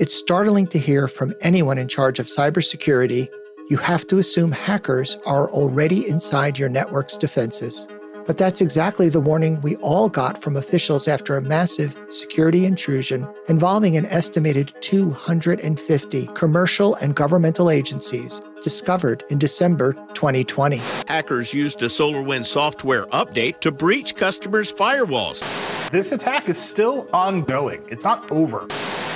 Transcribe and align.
It's 0.00 0.14
startling 0.14 0.68
to 0.68 0.78
hear 0.78 1.08
from 1.08 1.34
anyone 1.40 1.78
in 1.78 1.88
charge 1.88 2.18
of 2.18 2.26
cybersecurity 2.26 3.28
you 3.68 3.76
have 3.76 4.06
to 4.06 4.18
assume 4.18 4.50
hackers 4.50 5.18
are 5.26 5.50
already 5.50 6.08
inside 6.08 6.58
your 6.58 6.70
network's 6.70 7.18
defenses. 7.18 7.86
But 8.26 8.38
that's 8.38 8.60
exactly 8.60 9.10
the 9.10 9.20
warning 9.20 9.60
we 9.60 9.76
all 9.76 10.08
got 10.08 10.42
from 10.42 10.56
officials 10.56 11.06
after 11.06 11.36
a 11.36 11.42
massive 11.42 11.96
security 12.08 12.64
intrusion 12.64 13.26
involving 13.48 13.96
an 13.96 14.06
estimated 14.06 14.72
250 14.80 16.26
commercial 16.28 16.94
and 16.96 17.14
governmental 17.14 17.70
agencies 17.70 18.40
discovered 18.62 19.22
in 19.30 19.38
December 19.38 19.92
2020. 20.14 20.78
Hackers 21.06 21.52
used 21.52 21.82
a 21.82 21.86
SolarWinds 21.86 22.46
software 22.46 23.04
update 23.06 23.60
to 23.60 23.70
breach 23.70 24.14
customers' 24.14 24.72
firewalls. 24.72 25.42
This 25.90 26.12
attack 26.12 26.50
is 26.50 26.58
still 26.58 27.08
ongoing, 27.14 27.82
it's 27.88 28.04
not 28.04 28.30
over. 28.30 28.66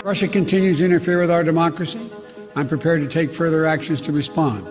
Russia 0.02 0.26
continues 0.26 0.78
to 0.78 0.86
interfere 0.86 1.20
with 1.20 1.30
our 1.30 1.44
democracy. 1.44 2.00
I'm 2.56 2.66
prepared 2.66 3.02
to 3.02 3.08
take 3.08 3.30
further 3.30 3.66
actions 3.66 4.00
to 4.02 4.12
respond. 4.12 4.64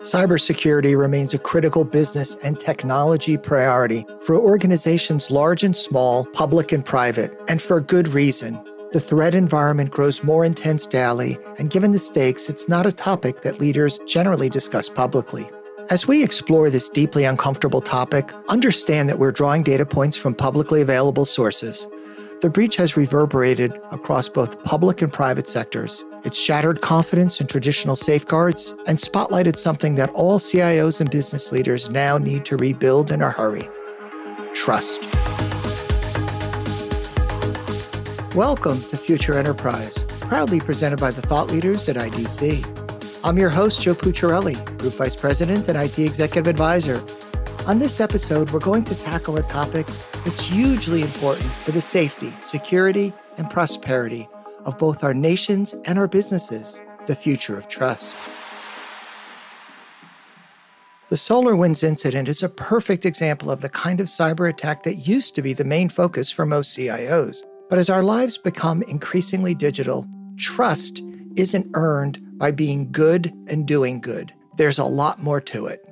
Cybersecurity 0.00 0.98
remains 0.98 1.32
a 1.32 1.38
critical 1.38 1.82
business 1.82 2.36
and 2.44 2.60
technology 2.60 3.38
priority 3.38 4.04
for 4.20 4.36
organizations 4.36 5.30
large 5.30 5.62
and 5.62 5.74
small, 5.74 6.26
public 6.26 6.72
and 6.72 6.84
private, 6.84 7.32
and 7.48 7.62
for 7.62 7.80
good 7.80 8.08
reason. 8.08 8.62
The 8.92 9.00
threat 9.00 9.34
environment 9.34 9.90
grows 9.90 10.22
more 10.22 10.44
intense 10.44 10.84
daily, 10.84 11.38
and 11.58 11.70
given 11.70 11.92
the 11.92 11.98
stakes, 11.98 12.50
it's 12.50 12.68
not 12.68 12.84
a 12.84 12.92
topic 12.92 13.40
that 13.40 13.60
leaders 13.60 13.98
generally 14.06 14.50
discuss 14.50 14.90
publicly. 14.90 15.46
As 15.88 16.04
we 16.04 16.24
explore 16.24 16.68
this 16.68 16.88
deeply 16.88 17.22
uncomfortable 17.22 17.80
topic, 17.80 18.32
understand 18.48 19.08
that 19.08 19.20
we're 19.20 19.30
drawing 19.30 19.62
data 19.62 19.86
points 19.86 20.16
from 20.16 20.34
publicly 20.34 20.80
available 20.80 21.24
sources. 21.24 21.86
The 22.42 22.50
breach 22.50 22.74
has 22.74 22.96
reverberated 22.96 23.72
across 23.92 24.28
both 24.28 24.64
public 24.64 25.00
and 25.00 25.12
private 25.12 25.48
sectors. 25.48 26.04
It's 26.24 26.36
shattered 26.36 26.80
confidence 26.80 27.40
in 27.40 27.46
traditional 27.46 27.94
safeguards 27.94 28.74
and 28.88 28.98
spotlighted 28.98 29.56
something 29.56 29.94
that 29.94 30.10
all 30.10 30.40
CIOs 30.40 31.00
and 31.00 31.08
business 31.08 31.52
leaders 31.52 31.88
now 31.88 32.18
need 32.18 32.44
to 32.46 32.56
rebuild 32.56 33.12
in 33.12 33.22
a 33.22 33.30
hurry 33.30 33.68
trust. 34.54 35.00
Welcome 38.34 38.80
to 38.88 38.96
Future 38.96 39.34
Enterprise, 39.38 39.96
proudly 40.22 40.58
presented 40.58 40.98
by 40.98 41.12
the 41.12 41.22
thought 41.22 41.46
leaders 41.52 41.88
at 41.88 41.94
IDC. 41.94 42.85
I'm 43.26 43.36
your 43.36 43.50
host, 43.50 43.82
Joe 43.82 43.94
Pucciarelli, 43.94 44.78
Group 44.78 44.94
Vice 44.94 45.16
President 45.16 45.68
and 45.68 45.76
IT 45.76 45.98
Executive 45.98 46.46
Advisor 46.46 47.02
on 47.66 47.80
this 47.80 48.00
episode, 48.00 48.52
we're 48.52 48.60
going 48.60 48.84
to 48.84 48.94
tackle 48.94 49.38
a 49.38 49.42
topic 49.42 49.88
that's 50.24 50.42
hugely 50.42 51.02
important 51.02 51.46
for 51.50 51.72
the 51.72 51.80
safety, 51.80 52.30
security, 52.38 53.12
and 53.38 53.50
prosperity 53.50 54.28
of 54.64 54.78
both 54.78 55.02
our 55.02 55.12
nations 55.12 55.74
and 55.84 55.98
our 55.98 56.06
businesses 56.06 56.80
the 57.06 57.16
future 57.16 57.58
of 57.58 57.66
trust. 57.66 58.14
The 61.08 61.16
SolarWinds 61.16 61.82
incident 61.82 62.28
is 62.28 62.44
a 62.44 62.48
perfect 62.48 63.04
example 63.04 63.50
of 63.50 63.60
the 63.60 63.68
kind 63.68 64.00
of 64.00 64.06
cyber 64.06 64.48
attack 64.48 64.84
that 64.84 64.94
used 64.94 65.34
to 65.34 65.42
be 65.42 65.52
the 65.52 65.64
main 65.64 65.88
focus 65.88 66.30
for 66.30 66.46
most 66.46 66.78
CIOs. 66.78 67.38
But 67.68 67.80
as 67.80 67.90
our 67.90 68.04
lives 68.04 68.38
become 68.38 68.82
increasingly 68.82 69.54
digital, 69.54 70.06
trust 70.38 71.02
isn't 71.34 71.68
earned 71.74 72.20
by 72.38 72.50
being 72.50 72.90
good 72.92 73.32
and 73.48 73.66
doing 73.66 74.00
good. 74.00 74.32
There's 74.56 74.78
a 74.78 74.84
lot 74.84 75.22
more 75.22 75.40
to 75.42 75.66
it. 75.66 75.86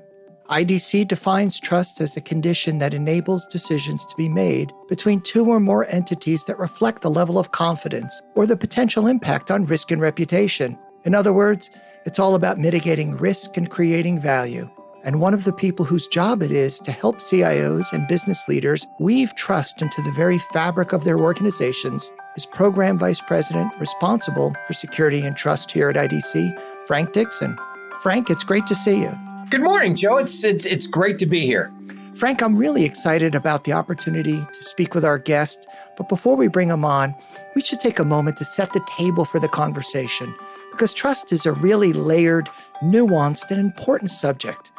IDC 0.50 1.08
defines 1.08 1.58
trust 1.58 2.02
as 2.02 2.16
a 2.16 2.20
condition 2.20 2.78
that 2.78 2.92
enables 2.92 3.46
decisions 3.46 4.04
to 4.04 4.14
be 4.16 4.28
made 4.28 4.72
between 4.88 5.22
two 5.22 5.46
or 5.46 5.58
more 5.58 5.86
entities 5.88 6.44
that 6.44 6.58
reflect 6.58 7.00
the 7.00 7.10
level 7.10 7.38
of 7.38 7.52
confidence 7.52 8.20
or 8.34 8.46
the 8.46 8.56
potential 8.56 9.06
impact 9.06 9.50
on 9.50 9.64
risk 9.64 9.90
and 9.90 10.02
reputation. 10.02 10.78
In 11.04 11.14
other 11.14 11.32
words, 11.32 11.70
it's 12.04 12.18
all 12.18 12.34
about 12.34 12.58
mitigating 12.58 13.16
risk 13.16 13.56
and 13.56 13.70
creating 13.70 14.20
value. 14.20 14.68
And 15.02 15.20
one 15.20 15.32
of 15.32 15.44
the 15.44 15.52
people 15.52 15.84
whose 15.84 16.06
job 16.08 16.42
it 16.42 16.52
is 16.52 16.78
to 16.80 16.92
help 16.92 17.20
CIOs 17.20 17.92
and 17.92 18.06
business 18.06 18.46
leaders 18.46 18.86
weave 19.00 19.34
trust 19.34 19.80
into 19.80 20.02
the 20.02 20.12
very 20.12 20.38
fabric 20.38 20.92
of 20.92 21.04
their 21.04 21.18
organizations 21.18 22.10
is 22.36 22.46
Program 22.46 22.98
Vice 22.98 23.20
President 23.20 23.72
responsible 23.78 24.54
for 24.66 24.72
security 24.72 25.24
and 25.24 25.36
trust 25.36 25.70
here 25.70 25.88
at 25.88 25.96
IDC, 25.96 26.58
Frank 26.86 27.12
Dixon. 27.12 27.56
Frank, 28.00 28.30
it's 28.30 28.44
great 28.44 28.66
to 28.66 28.74
see 28.74 29.00
you. 29.02 29.12
Good 29.50 29.62
morning, 29.62 29.94
Joe. 29.94 30.18
It's, 30.18 30.42
it's, 30.42 30.66
it's 30.66 30.86
great 30.86 31.18
to 31.18 31.26
be 31.26 31.46
here. 31.46 31.70
Frank, 32.14 32.42
I'm 32.42 32.56
really 32.56 32.84
excited 32.84 33.34
about 33.34 33.64
the 33.64 33.72
opportunity 33.72 34.44
to 34.52 34.62
speak 34.62 34.94
with 34.94 35.04
our 35.04 35.18
guest. 35.18 35.66
But 35.96 36.08
before 36.08 36.36
we 36.36 36.48
bring 36.48 36.68
him 36.68 36.84
on, 36.84 37.14
we 37.54 37.62
should 37.62 37.80
take 37.80 37.98
a 37.98 38.04
moment 38.04 38.36
to 38.38 38.44
set 38.44 38.72
the 38.72 38.84
table 38.96 39.24
for 39.24 39.38
the 39.38 39.48
conversation 39.48 40.34
because 40.70 40.92
trust 40.92 41.32
is 41.32 41.46
a 41.46 41.52
really 41.52 41.92
layered, 41.92 42.48
nuanced, 42.82 43.50
and 43.50 43.60
important 43.60 44.10
subject. 44.10 44.72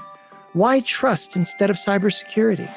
Why 0.54 0.82
trust 0.82 1.36
instead 1.36 1.70
of 1.70 1.78
cybersecurity? 1.78 2.70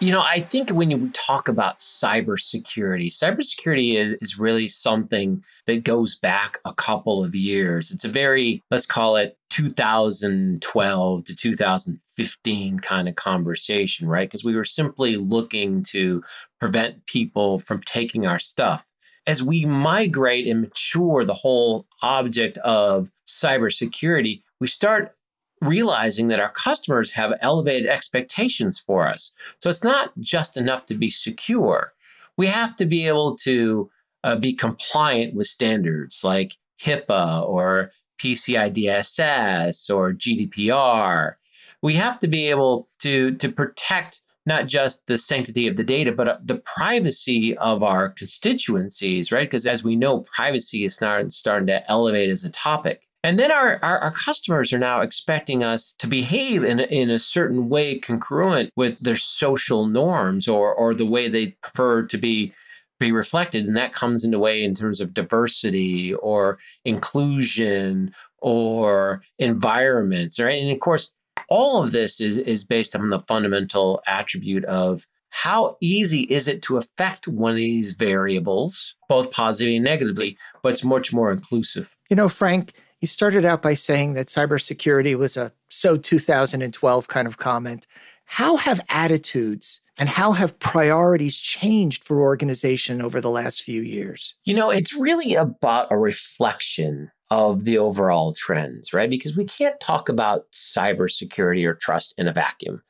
You 0.00 0.12
know, 0.12 0.22
I 0.22 0.40
think 0.40 0.70
when 0.70 0.92
you 0.92 1.10
talk 1.10 1.48
about 1.48 1.78
cybersecurity, 1.78 3.08
cybersecurity 3.08 3.96
is, 3.96 4.14
is 4.20 4.38
really 4.38 4.68
something 4.68 5.42
that 5.66 5.82
goes 5.82 6.16
back 6.20 6.58
a 6.64 6.72
couple 6.72 7.24
of 7.24 7.34
years. 7.34 7.90
It's 7.90 8.04
a 8.04 8.08
very, 8.08 8.62
let's 8.70 8.86
call 8.86 9.16
it 9.16 9.36
2012 9.50 11.24
to 11.24 11.34
2015 11.34 12.78
kind 12.78 13.08
of 13.08 13.16
conversation, 13.16 14.06
right? 14.06 14.28
Because 14.28 14.44
we 14.44 14.54
were 14.54 14.64
simply 14.64 15.16
looking 15.16 15.82
to 15.88 16.22
prevent 16.60 17.04
people 17.06 17.58
from 17.58 17.82
taking 17.82 18.24
our 18.24 18.38
stuff. 18.38 18.88
As 19.26 19.42
we 19.42 19.64
migrate 19.64 20.46
and 20.46 20.60
mature 20.60 21.24
the 21.24 21.34
whole 21.34 21.88
object 22.02 22.56
of 22.58 23.10
cybersecurity, 23.26 24.42
we 24.60 24.68
start 24.68 25.16
realizing 25.60 26.28
that 26.28 26.40
our 26.40 26.50
customers 26.50 27.12
have 27.12 27.32
elevated 27.40 27.88
expectations 27.88 28.78
for 28.78 29.08
us. 29.08 29.32
So 29.60 29.70
it's 29.70 29.84
not 29.84 30.12
just 30.18 30.56
enough 30.56 30.86
to 30.86 30.94
be 30.94 31.10
secure. 31.10 31.92
We 32.36 32.46
have 32.46 32.76
to 32.76 32.86
be 32.86 33.08
able 33.08 33.36
to 33.38 33.90
uh, 34.22 34.36
be 34.36 34.54
compliant 34.54 35.34
with 35.34 35.46
standards 35.46 36.22
like 36.22 36.56
HIPAA 36.82 37.48
or 37.48 37.90
PCI 38.20 38.72
DSS 38.72 39.94
or 39.94 40.12
GDPR. 40.12 41.34
We 41.82 41.94
have 41.94 42.20
to 42.20 42.28
be 42.28 42.50
able 42.50 42.88
to, 43.00 43.34
to 43.36 43.50
protect 43.50 44.22
not 44.46 44.66
just 44.66 45.06
the 45.06 45.18
sanctity 45.18 45.68
of 45.68 45.76
the 45.76 45.84
data, 45.84 46.10
but 46.10 46.28
uh, 46.28 46.38
the 46.42 46.56
privacy 46.56 47.56
of 47.56 47.82
our 47.82 48.08
constituencies, 48.08 49.30
right? 49.30 49.48
Because 49.48 49.66
as 49.66 49.84
we 49.84 49.94
know, 49.94 50.20
privacy 50.20 50.84
is 50.84 50.96
starting, 50.96 51.30
starting 51.30 51.66
to 51.66 51.88
elevate 51.90 52.30
as 52.30 52.44
a 52.44 52.50
topic. 52.50 53.07
And 53.24 53.38
then 53.38 53.50
our, 53.50 53.78
our, 53.82 53.98
our, 53.98 54.10
customers 54.12 54.72
are 54.72 54.78
now 54.78 55.00
expecting 55.00 55.64
us 55.64 55.94
to 55.98 56.06
behave 56.06 56.62
in 56.62 56.78
a, 56.78 56.84
in 56.84 57.10
a 57.10 57.18
certain 57.18 57.68
way 57.68 57.98
congruent 57.98 58.70
with 58.76 59.00
their 59.00 59.16
social 59.16 59.86
norms 59.86 60.46
or, 60.46 60.72
or 60.72 60.94
the 60.94 61.06
way 61.06 61.28
they 61.28 61.56
prefer 61.60 62.06
to 62.06 62.18
be 62.18 62.52
be 63.00 63.12
reflected. 63.12 63.66
And 63.66 63.76
that 63.76 63.92
comes 63.92 64.24
into 64.24 64.38
way 64.38 64.64
in 64.64 64.74
terms 64.74 65.00
of 65.00 65.14
diversity 65.14 66.14
or 66.14 66.58
inclusion 66.84 68.12
or 68.38 69.22
environments, 69.38 70.40
right? 70.40 70.60
And 70.60 70.72
of 70.72 70.80
course, 70.80 71.12
all 71.48 71.82
of 71.82 71.92
this 71.92 72.20
is, 72.20 72.38
is 72.38 72.64
based 72.64 72.96
on 72.96 73.10
the 73.10 73.20
fundamental 73.20 74.02
attribute 74.06 74.64
of 74.64 75.06
how 75.30 75.76
easy 75.80 76.22
is 76.22 76.48
it 76.48 76.62
to 76.62 76.78
affect 76.78 77.28
one 77.28 77.52
of 77.52 77.56
these 77.56 77.94
variables, 77.94 78.94
both 79.08 79.30
positively 79.30 79.76
and 79.76 79.84
negatively, 79.84 80.36
but 80.62 80.72
it's 80.72 80.84
much 80.84 81.12
more 81.12 81.30
inclusive. 81.30 81.94
You 82.10 82.16
know, 82.16 82.28
Frank, 82.28 82.72
you 83.00 83.08
started 83.08 83.44
out 83.44 83.62
by 83.62 83.74
saying 83.74 84.14
that 84.14 84.26
cybersecurity 84.26 85.14
was 85.14 85.36
a 85.36 85.52
so 85.68 85.96
2012 85.96 87.08
kind 87.08 87.28
of 87.28 87.38
comment. 87.38 87.86
How 88.24 88.56
have 88.56 88.80
attitudes 88.88 89.80
and 89.96 90.08
how 90.08 90.32
have 90.32 90.58
priorities 90.58 91.40
changed 91.40 92.04
for 92.04 92.20
organization 92.20 93.00
over 93.00 93.20
the 93.20 93.30
last 93.30 93.62
few 93.62 93.82
years? 93.82 94.34
You 94.44 94.54
know, 94.54 94.70
it's 94.70 94.94
really 94.94 95.34
about 95.34 95.88
a 95.90 95.98
reflection 95.98 97.10
of 97.30 97.64
the 97.64 97.78
overall 97.78 98.32
trends, 98.32 98.92
right? 98.92 99.10
Because 99.10 99.36
we 99.36 99.44
can't 99.44 99.78
talk 99.80 100.08
about 100.08 100.50
cybersecurity 100.52 101.66
or 101.66 101.74
trust 101.74 102.14
in 102.18 102.28
a 102.28 102.32
vacuum. 102.32 102.82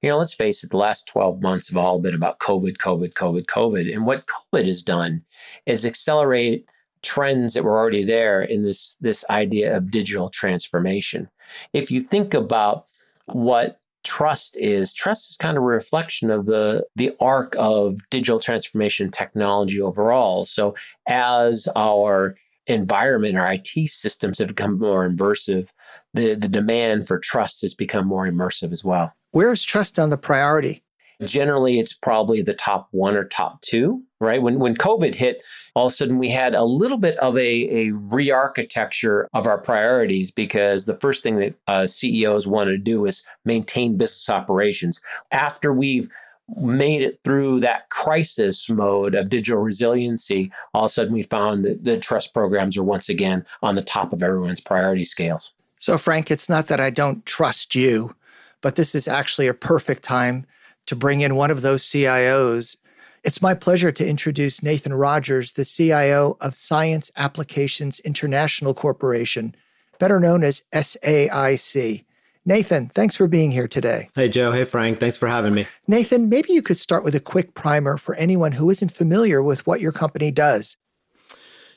You 0.00 0.10
know, 0.10 0.18
let's 0.18 0.34
face 0.34 0.64
it, 0.64 0.70
the 0.70 0.76
last 0.78 1.08
12 1.08 1.42
months 1.42 1.68
have 1.68 1.76
all 1.76 2.00
been 2.00 2.14
about 2.14 2.40
COVID, 2.40 2.76
COVID, 2.76 3.12
COVID, 3.12 3.44
COVID. 3.44 3.92
And 3.92 4.04
what 4.04 4.26
COVID 4.26 4.66
has 4.66 4.82
done 4.82 5.22
is 5.64 5.86
accelerate 5.86 6.66
trends 7.02 7.54
that 7.54 7.64
were 7.64 7.78
already 7.78 8.04
there 8.04 8.42
in 8.42 8.62
this 8.62 8.96
this 9.00 9.24
idea 9.28 9.76
of 9.76 9.90
digital 9.90 10.30
transformation. 10.30 11.28
If 11.72 11.90
you 11.90 12.00
think 12.00 12.34
about 12.34 12.86
what 13.26 13.80
trust 14.04 14.56
is, 14.58 14.92
trust 14.92 15.30
is 15.30 15.36
kind 15.36 15.56
of 15.56 15.62
a 15.62 15.66
reflection 15.66 16.30
of 16.30 16.46
the 16.46 16.86
the 16.96 17.12
arc 17.20 17.54
of 17.58 17.98
digital 18.10 18.40
transformation 18.40 19.10
technology 19.10 19.80
overall. 19.80 20.46
So 20.46 20.74
as 21.06 21.68
our 21.76 22.36
environment, 22.66 23.36
our 23.36 23.52
IT 23.52 23.88
systems 23.88 24.38
have 24.38 24.48
become 24.48 24.78
more 24.78 25.08
immersive, 25.08 25.68
the, 26.14 26.34
the 26.34 26.48
demand 26.48 27.08
for 27.08 27.18
trust 27.18 27.62
has 27.62 27.74
become 27.74 28.06
more 28.06 28.26
immersive 28.26 28.72
as 28.72 28.84
well. 28.84 29.12
Where 29.32 29.52
is 29.52 29.64
trust 29.64 29.98
on 29.98 30.10
the 30.10 30.16
priority? 30.16 30.84
Generally, 31.24 31.78
it's 31.78 31.92
probably 31.92 32.42
the 32.42 32.54
top 32.54 32.88
one 32.90 33.16
or 33.16 33.24
top 33.24 33.60
two, 33.60 34.02
right? 34.20 34.42
When, 34.42 34.58
when 34.58 34.74
COVID 34.74 35.14
hit, 35.14 35.42
all 35.74 35.86
of 35.86 35.92
a 35.92 35.94
sudden 35.94 36.18
we 36.18 36.30
had 36.30 36.54
a 36.54 36.64
little 36.64 36.98
bit 36.98 37.16
of 37.18 37.36
a, 37.36 37.40
a 37.88 37.90
re 37.92 38.30
architecture 38.30 39.28
of 39.32 39.46
our 39.46 39.58
priorities 39.58 40.30
because 40.30 40.84
the 40.84 40.96
first 40.96 41.22
thing 41.22 41.36
that 41.38 41.54
uh, 41.66 41.86
CEOs 41.86 42.46
wanted 42.46 42.72
to 42.72 42.78
do 42.78 43.06
is 43.06 43.24
maintain 43.44 43.96
business 43.96 44.28
operations. 44.28 45.00
After 45.30 45.72
we've 45.72 46.08
made 46.56 47.02
it 47.02 47.20
through 47.22 47.60
that 47.60 47.88
crisis 47.88 48.68
mode 48.68 49.14
of 49.14 49.30
digital 49.30 49.60
resiliency, 49.60 50.52
all 50.74 50.84
of 50.84 50.90
a 50.90 50.92
sudden 50.92 51.12
we 51.12 51.22
found 51.22 51.64
that 51.64 51.84
the 51.84 51.98
trust 51.98 52.34
programs 52.34 52.76
are 52.76 52.82
once 52.82 53.08
again 53.08 53.44
on 53.62 53.74
the 53.74 53.82
top 53.82 54.12
of 54.12 54.22
everyone's 54.22 54.60
priority 54.60 55.04
scales. 55.04 55.52
So, 55.78 55.98
Frank, 55.98 56.30
it's 56.30 56.48
not 56.48 56.66
that 56.68 56.80
I 56.80 56.90
don't 56.90 57.24
trust 57.26 57.74
you, 57.74 58.14
but 58.60 58.76
this 58.76 58.94
is 58.94 59.08
actually 59.08 59.48
a 59.48 59.54
perfect 59.54 60.02
time 60.02 60.46
to 60.86 60.96
bring 60.96 61.20
in 61.20 61.36
one 61.36 61.50
of 61.50 61.62
those 61.62 61.84
CIOs. 61.84 62.76
It's 63.24 63.42
my 63.42 63.54
pleasure 63.54 63.92
to 63.92 64.08
introduce 64.08 64.62
Nathan 64.62 64.94
Rogers, 64.94 65.52
the 65.52 65.64
CIO 65.64 66.36
of 66.40 66.56
Science 66.56 67.10
Applications 67.16 68.00
International 68.00 68.74
Corporation, 68.74 69.54
better 69.98 70.18
known 70.18 70.42
as 70.42 70.64
SAIC. 70.72 72.04
Nathan, 72.44 72.88
thanks 72.88 73.14
for 73.14 73.28
being 73.28 73.52
here 73.52 73.68
today. 73.68 74.08
Hey, 74.16 74.28
Joe. 74.28 74.50
Hey, 74.50 74.64
Frank. 74.64 74.98
Thanks 74.98 75.16
for 75.16 75.28
having 75.28 75.54
me. 75.54 75.68
Nathan, 75.86 76.28
maybe 76.28 76.52
you 76.52 76.62
could 76.62 76.78
start 76.78 77.04
with 77.04 77.14
a 77.14 77.20
quick 77.20 77.54
primer 77.54 77.96
for 77.96 78.16
anyone 78.16 78.50
who 78.52 78.68
isn't 78.68 78.90
familiar 78.90 79.40
with 79.40 79.64
what 79.64 79.80
your 79.80 79.92
company 79.92 80.32
does. 80.32 80.76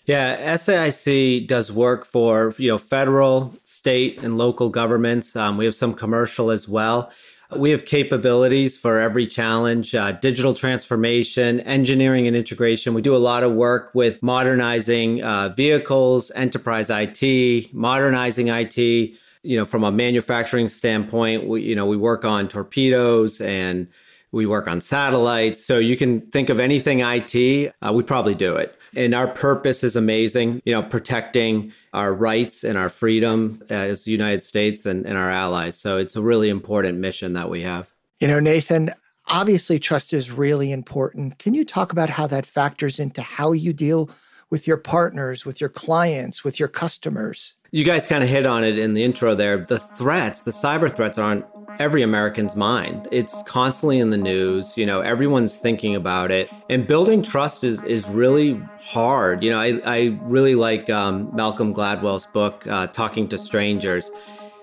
Yeah, 0.05 0.55
SAIC 0.55 1.47
does 1.47 1.71
work 1.71 2.05
for 2.05 2.53
you 2.57 2.69
know 2.69 2.77
federal, 2.77 3.55
state, 3.63 4.21
and 4.21 4.37
local 4.37 4.69
governments. 4.69 5.35
Um, 5.35 5.57
we 5.57 5.65
have 5.65 5.75
some 5.75 5.93
commercial 5.93 6.51
as 6.51 6.67
well. 6.67 7.11
We 7.55 7.71
have 7.71 7.85
capabilities 7.85 8.77
for 8.77 8.99
every 8.99 9.27
challenge 9.27 9.93
uh, 9.93 10.13
digital 10.13 10.53
transformation, 10.53 11.59
engineering, 11.61 12.27
and 12.27 12.35
integration. 12.35 12.93
We 12.93 13.01
do 13.01 13.15
a 13.15 13.17
lot 13.17 13.43
of 13.43 13.53
work 13.53 13.91
with 13.93 14.23
modernizing 14.23 15.23
uh, 15.23 15.49
vehicles, 15.49 16.31
enterprise 16.31 16.89
IT, 16.89 17.73
modernizing 17.73 18.47
IT, 18.47 18.77
you 18.77 19.57
know, 19.57 19.65
from 19.65 19.83
a 19.83 19.91
manufacturing 19.91 20.69
standpoint, 20.69 21.47
we, 21.47 21.61
you 21.61 21.75
know, 21.75 21.85
we 21.85 21.97
work 21.97 22.25
on 22.25 22.47
torpedoes 22.47 23.39
and 23.39 23.87
we 24.31 24.45
work 24.45 24.67
on 24.67 24.81
satellites. 24.81 25.63
So 25.63 25.77
you 25.77 25.95
can 25.95 26.21
think 26.21 26.49
of 26.49 26.59
anything 26.59 27.01
IT, 27.01 27.73
uh, 27.81 27.93
we 27.93 28.03
probably 28.03 28.35
do 28.35 28.55
it. 28.55 28.77
And 28.95 29.13
our 29.13 29.27
purpose 29.27 29.83
is 29.83 29.95
amazing, 29.95 30.61
you 30.65 30.73
know, 30.73 30.83
protecting 30.83 31.73
our 31.93 32.13
rights 32.13 32.63
and 32.63 32.77
our 32.77 32.89
freedom 32.89 33.61
as 33.69 34.05
the 34.05 34.11
United 34.11 34.43
States 34.43 34.85
and, 34.85 35.05
and 35.05 35.17
our 35.17 35.31
allies. 35.31 35.77
So 35.77 35.97
it's 35.97 36.15
a 36.15 36.21
really 36.21 36.49
important 36.49 36.99
mission 36.99 37.33
that 37.33 37.49
we 37.49 37.61
have. 37.63 37.89
You 38.19 38.27
know, 38.27 38.39
Nathan, 38.39 38.91
obviously 39.27 39.79
trust 39.79 40.13
is 40.13 40.31
really 40.31 40.71
important. 40.71 41.39
Can 41.39 41.53
you 41.53 41.65
talk 41.65 41.91
about 41.91 42.11
how 42.11 42.27
that 42.27 42.45
factors 42.45 42.99
into 42.99 43.21
how 43.21 43.51
you 43.51 43.73
deal 43.73 44.09
with 44.49 44.67
your 44.67 44.77
partners, 44.77 45.45
with 45.45 45.59
your 45.59 45.69
clients, 45.69 46.43
with 46.43 46.59
your 46.59 46.69
customers? 46.69 47.55
You 47.71 47.83
guys 47.83 48.07
kind 48.07 48.23
of 48.23 48.29
hit 48.29 48.45
on 48.45 48.63
it 48.63 48.77
in 48.77 48.93
the 48.93 49.03
intro 49.03 49.35
there. 49.35 49.57
The 49.57 49.79
threats, 49.79 50.43
the 50.43 50.51
cyber 50.51 50.93
threats 50.93 51.17
are 51.17 51.31
on 51.31 51.43
every 51.79 52.01
American's 52.01 52.55
mind. 52.55 53.07
It's 53.11 53.43
constantly 53.43 53.99
in 53.99 54.09
the 54.09 54.17
news. 54.17 54.77
You 54.77 54.85
know, 54.85 55.01
everyone's 55.01 55.57
thinking 55.57 55.95
about 55.95 56.31
it. 56.31 56.49
And 56.69 56.87
building 56.87 57.21
trust 57.23 57.63
is 57.63 57.83
is 57.83 58.07
really 58.07 58.61
hard. 58.79 59.43
You 59.43 59.51
know, 59.51 59.59
I, 59.59 59.79
I 59.85 60.19
really 60.21 60.55
like 60.55 60.89
um, 60.89 61.29
Malcolm 61.33 61.73
Gladwell's 61.73 62.25
book, 62.27 62.65
uh, 62.67 62.87
Talking 62.87 63.27
to 63.29 63.37
Strangers. 63.37 64.11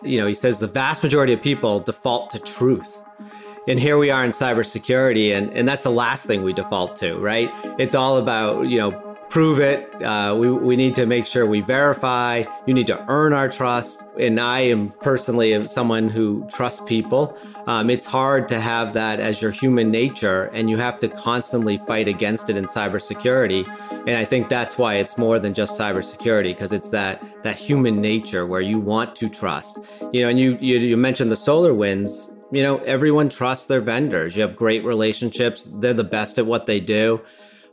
You 0.02 0.18
know, 0.18 0.26
he 0.26 0.34
says 0.34 0.58
the 0.58 0.66
vast 0.66 1.02
majority 1.02 1.32
of 1.32 1.42
people 1.42 1.80
default 1.80 2.30
to 2.30 2.38
truth. 2.38 3.02
And 3.68 3.78
here 3.78 3.96
we 3.96 4.10
are 4.10 4.24
in 4.24 4.32
cybersecurity, 4.32 5.30
and, 5.30 5.48
and 5.52 5.68
that's 5.68 5.84
the 5.84 5.90
last 5.90 6.26
thing 6.26 6.42
we 6.42 6.52
default 6.52 6.96
to, 6.96 7.16
right? 7.18 7.48
It's 7.78 7.94
all 7.94 8.16
about, 8.16 8.62
you 8.62 8.76
know, 8.78 9.11
prove 9.32 9.60
it. 9.60 9.80
Uh, 10.02 10.36
we, 10.38 10.50
we 10.50 10.76
need 10.76 10.94
to 10.94 11.06
make 11.06 11.24
sure 11.24 11.46
we 11.46 11.62
verify. 11.62 12.44
You 12.66 12.74
need 12.74 12.86
to 12.88 13.02
earn 13.08 13.32
our 13.32 13.48
trust. 13.48 14.04
And 14.20 14.38
I 14.38 14.60
am 14.60 14.90
personally 14.90 15.66
someone 15.68 16.10
who 16.10 16.46
trusts 16.50 16.82
people. 16.84 17.34
Um, 17.66 17.88
it's 17.88 18.04
hard 18.04 18.46
to 18.48 18.60
have 18.60 18.92
that 18.92 19.20
as 19.20 19.40
your 19.40 19.50
human 19.50 19.90
nature, 19.90 20.50
and 20.52 20.68
you 20.68 20.76
have 20.76 20.98
to 20.98 21.08
constantly 21.08 21.78
fight 21.78 22.08
against 22.08 22.50
it 22.50 22.58
in 22.58 22.66
cybersecurity. 22.66 23.66
And 24.06 24.18
I 24.18 24.24
think 24.26 24.50
that's 24.50 24.76
why 24.76 24.96
it's 24.96 25.16
more 25.16 25.38
than 25.38 25.54
just 25.54 25.80
cybersecurity, 25.80 26.52
because 26.54 26.72
it's 26.72 26.90
that 26.90 27.22
that 27.42 27.56
human 27.56 28.02
nature 28.02 28.44
where 28.44 28.60
you 28.60 28.78
want 28.80 29.16
to 29.16 29.30
trust. 29.30 29.78
You 30.12 30.22
know, 30.22 30.28
and 30.28 30.38
you 30.38 30.58
you, 30.60 30.78
you 30.78 30.96
mentioned 30.98 31.30
the 31.30 31.36
SolarWinds 31.36 32.30
You 32.52 32.62
know, 32.62 32.78
everyone 32.80 33.30
trusts 33.30 33.64
their 33.64 33.80
vendors. 33.80 34.36
You 34.36 34.42
have 34.42 34.54
great 34.56 34.84
relationships. 34.84 35.64
They're 35.64 35.94
the 35.94 36.04
best 36.04 36.38
at 36.38 36.44
what 36.44 36.66
they 36.66 36.80
do. 36.80 37.22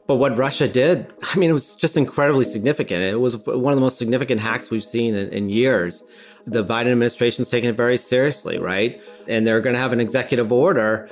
But 0.09 0.15
what 0.15 0.35
Russia 0.35 0.67
did, 0.67 1.05
I 1.21 1.37
mean, 1.37 1.51
it 1.51 1.53
was 1.53 1.75
just 1.75 1.95
incredibly 1.95 2.43
significant. 2.43 3.03
It 3.03 3.19
was 3.19 3.37
one 3.45 3.71
of 3.71 3.77
the 3.77 3.81
most 3.81 3.99
significant 3.99 4.41
hacks 4.41 4.71
we've 4.71 4.83
seen 4.83 5.13
in, 5.13 5.29
in 5.29 5.49
years. 5.49 6.03
The 6.47 6.65
Biden 6.65 6.87
administration's 6.87 7.47
taking 7.47 7.69
it 7.69 7.77
very 7.77 7.95
seriously, 7.95 8.57
right? 8.57 9.03
And 9.27 9.45
they're 9.45 9.61
going 9.61 9.75
to 9.75 9.79
have 9.79 9.93
an 9.93 9.99
executive 9.99 10.51
order 10.51 11.07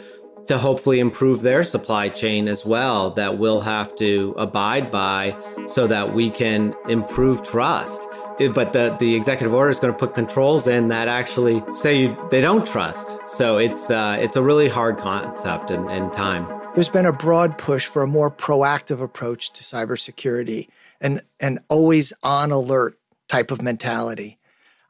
to 0.48 0.58
hopefully 0.58 1.00
improve 1.00 1.44
their 1.44 1.64
supply 1.64 2.10
chain 2.10 2.48
as 2.48 2.66
well 2.66 3.12
that 3.12 3.38
we'll 3.38 3.62
have 3.62 3.96
to 3.98 4.34
abide 4.36 4.90
by 4.90 5.38
so 5.68 5.86
that 5.86 6.16
we 6.16 6.32
can 6.32 6.74
improve 6.90 7.44
trust. 7.44 8.02
But 8.40 8.74
the, 8.74 8.98
the 9.00 9.14
executive 9.14 9.54
order 9.54 9.70
is 9.70 9.80
going 9.80 9.94
to 9.94 10.00
put 10.00 10.16
controls 10.16 10.66
in 10.66 10.88
that 10.88 11.08
actually 11.08 11.64
say 11.76 12.02
you, 12.02 12.18
they 12.32 12.42
don't 12.42 12.66
trust. 12.66 13.16
So 13.28 13.60
it's 13.60 13.92
uh, 13.92 14.18
it's 14.20 14.36
a 14.36 14.42
really 14.42 14.70
hard 14.70 14.98
concept 14.98 15.70
and, 15.70 15.88
and 15.88 16.12
time 16.14 16.57
there's 16.78 16.90
been 16.90 17.08
a 17.08 17.12
broad 17.12 17.58
push 17.58 17.88
for 17.88 18.04
a 18.04 18.08
more 18.08 18.30
proactive 18.30 19.02
approach 19.02 19.52
to 19.52 19.64
cybersecurity 19.64 20.68
and 21.02 21.24
an 21.40 21.60
always 21.70 22.14
on 22.22 22.52
alert 22.52 23.00
type 23.28 23.50
of 23.50 23.64
mentality. 23.64 24.38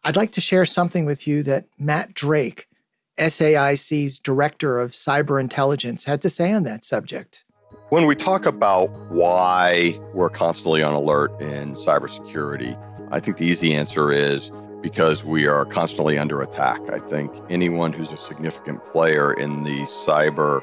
I'd 0.04 0.18
like 0.18 0.34
to 0.34 0.42
share 0.42 0.66
something 0.66 1.06
with 1.06 1.26
you 1.26 1.44
that 1.44 1.64
Matt 1.80 2.14
Drake, 2.14 2.68
SAIC's 3.18 4.20
Director 4.20 4.80
of 4.80 4.92
Cyber 4.92 5.40
Intelligence, 5.40 6.04
had 6.04 6.22
to 6.24 6.30
say 6.30 6.52
on 6.52 6.64
that 6.64 6.84
subject. 6.84 7.46
When 7.88 8.06
we 8.06 8.16
talk 8.16 8.46
about 8.46 8.88
why 9.10 9.98
we're 10.14 10.30
constantly 10.30 10.84
on 10.84 10.94
alert 10.94 11.32
in 11.42 11.76
cybersecurity, 11.76 12.78
I 13.14 13.22
think 13.22 13.38
the 13.38 13.46
easy 13.46 13.74
answer 13.74 14.12
is 14.12 14.52
because 14.82 15.24
we 15.24 15.48
are 15.48 15.64
constantly 15.64 16.18
under 16.18 16.42
attack. 16.42 16.82
I 16.90 17.00
think 17.00 17.32
anyone 17.50 17.94
who's 17.94 18.12
a 18.12 18.18
significant 18.18 18.84
player 18.84 19.32
in 19.32 19.64
the 19.64 19.84
cyber 19.84 20.62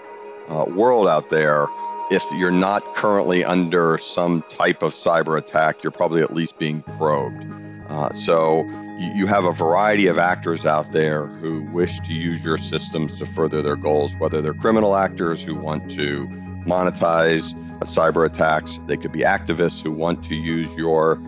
uh, 0.49 0.65
world 0.69 1.09
out 1.09 1.31
there, 1.31 1.69
if 2.11 2.23
you're 2.33 2.51
not 2.51 2.95
currently 2.95 3.45
under 3.45 3.99
some 3.99 4.43
type 4.43 4.83
of 4.83 4.95
cyber 4.95 5.39
attack, 5.39 5.83
you're 5.83 5.91
probably 5.91 6.23
at 6.23 6.35
least 6.35 6.59
being 6.59 6.83
probed. 6.83 7.47
Uh, 7.89 8.13
so 8.13 8.65
you, 8.99 9.27
have 9.27 9.45
a 9.45 9.53
variety 9.53 10.07
of 10.07 10.19
actors 10.19 10.65
out 10.65 10.91
there 10.93 11.27
who 11.27 11.65
wish 11.73 12.01
to 12.01 12.15
use 12.15 12.45
your 12.45 12.57
systems 12.59 13.19
to 13.19 13.27
further 13.27 13.63
their 13.63 13.77
goals, 13.77 14.17
whether 14.19 14.41
they're 14.41 14.55
criminal 14.55 14.97
actors 14.97 15.43
who 15.43 15.55
want 15.55 15.91
to 15.91 16.27
monetize 16.67 17.55
cyber 17.85 18.27
attacks, 18.27 18.79
they 18.87 18.97
could 18.97 19.13
be 19.13 19.21
activists 19.21 19.83
who 19.83 19.93
want 19.93 20.25
to 20.25 20.35
use 20.35 20.75
your 20.77 21.19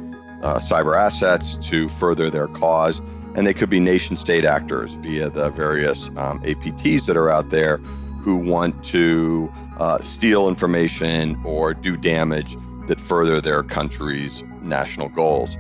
uh, 0.42 0.58
cyber 0.58 0.96
assets 0.96 1.56
to 1.56 1.88
further 1.88 2.30
their 2.30 2.48
cause, 2.48 3.00
and 3.34 3.46
they 3.46 3.54
could 3.54 3.70
be 3.70 3.80
nation 3.80 4.16
state 4.16 4.44
actors 4.44 4.92
via 4.94 5.28
the 5.28 5.50
various 5.50 6.08
um, 6.10 6.40
APTs 6.42 7.06
that 7.06 7.16
are 7.16 7.30
out 7.30 7.50
there 7.50 7.80
who 8.26 8.38
want 8.38 8.84
to 8.84 9.48
uh, 9.78 9.98
steal 9.98 10.48
information 10.48 11.40
or 11.44 11.72
do 11.72 11.96
damage 11.96 12.56
that 12.88 13.00
further 13.00 13.40
their 13.40 13.62
country's 13.62 14.42
national 14.62 15.08
goals. 15.10 15.54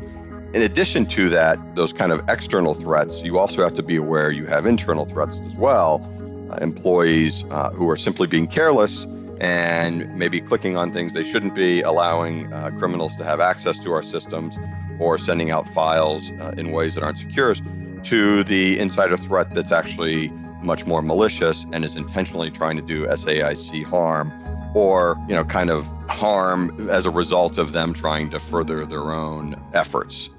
In 0.52 0.62
addition 0.62 1.06
to 1.06 1.28
that, 1.28 1.76
those 1.76 1.92
kind 1.92 2.10
of 2.10 2.28
external 2.28 2.74
threats, 2.74 3.22
you 3.22 3.38
also 3.38 3.62
have 3.62 3.74
to 3.74 3.84
be 3.84 3.94
aware 3.94 4.32
you 4.32 4.46
have 4.46 4.66
internal 4.66 5.04
threats 5.04 5.38
as 5.42 5.54
well. 5.54 6.02
Uh, 6.50 6.56
employees 6.56 7.44
uh, 7.50 7.70
who 7.70 7.88
are 7.88 7.96
simply 7.96 8.26
being 8.26 8.48
careless 8.48 9.06
and 9.40 10.12
maybe 10.18 10.40
clicking 10.40 10.76
on 10.76 10.90
things 10.90 11.12
they 11.12 11.22
shouldn't 11.22 11.54
be, 11.54 11.82
allowing 11.82 12.52
uh, 12.52 12.72
criminals 12.78 13.14
to 13.14 13.22
have 13.24 13.38
access 13.38 13.78
to 13.78 13.92
our 13.92 14.02
systems, 14.02 14.58
or 14.98 15.18
sending 15.18 15.52
out 15.52 15.68
files 15.68 16.32
uh, 16.32 16.52
in 16.58 16.72
ways 16.72 16.96
that 16.96 17.04
aren't 17.04 17.18
secure, 17.20 17.54
to 18.02 18.42
the 18.42 18.76
insider 18.80 19.16
threat 19.16 19.54
that's 19.54 19.70
actually 19.70 20.32
much 20.62 20.86
more 20.86 21.02
malicious 21.02 21.66
and 21.72 21.84
is 21.84 21.96
intentionally 21.96 22.50
trying 22.50 22.76
to 22.76 22.82
do 22.82 23.06
SAIC 23.06 23.84
harm 23.84 24.32
or, 24.74 25.16
you 25.28 25.34
know, 25.34 25.44
kind 25.44 25.70
of 25.70 25.86
harm 26.08 26.88
as 26.90 27.06
a 27.06 27.10
result 27.10 27.58
of 27.58 27.72
them 27.72 27.94
trying 27.94 28.30
to 28.30 28.38
further 28.38 28.84
their 28.84 29.12
own 29.12 29.54
efforts. 29.74 30.30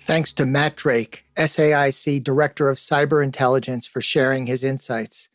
Thanks 0.00 0.32
to 0.34 0.46
Matt 0.46 0.76
Drake, 0.76 1.24
SAIC 1.36 2.22
Director 2.22 2.68
of 2.68 2.78
Cyber 2.78 3.22
Intelligence, 3.22 3.86
for 3.86 4.00
sharing 4.00 4.46
his 4.46 4.64
insights. 4.64 5.28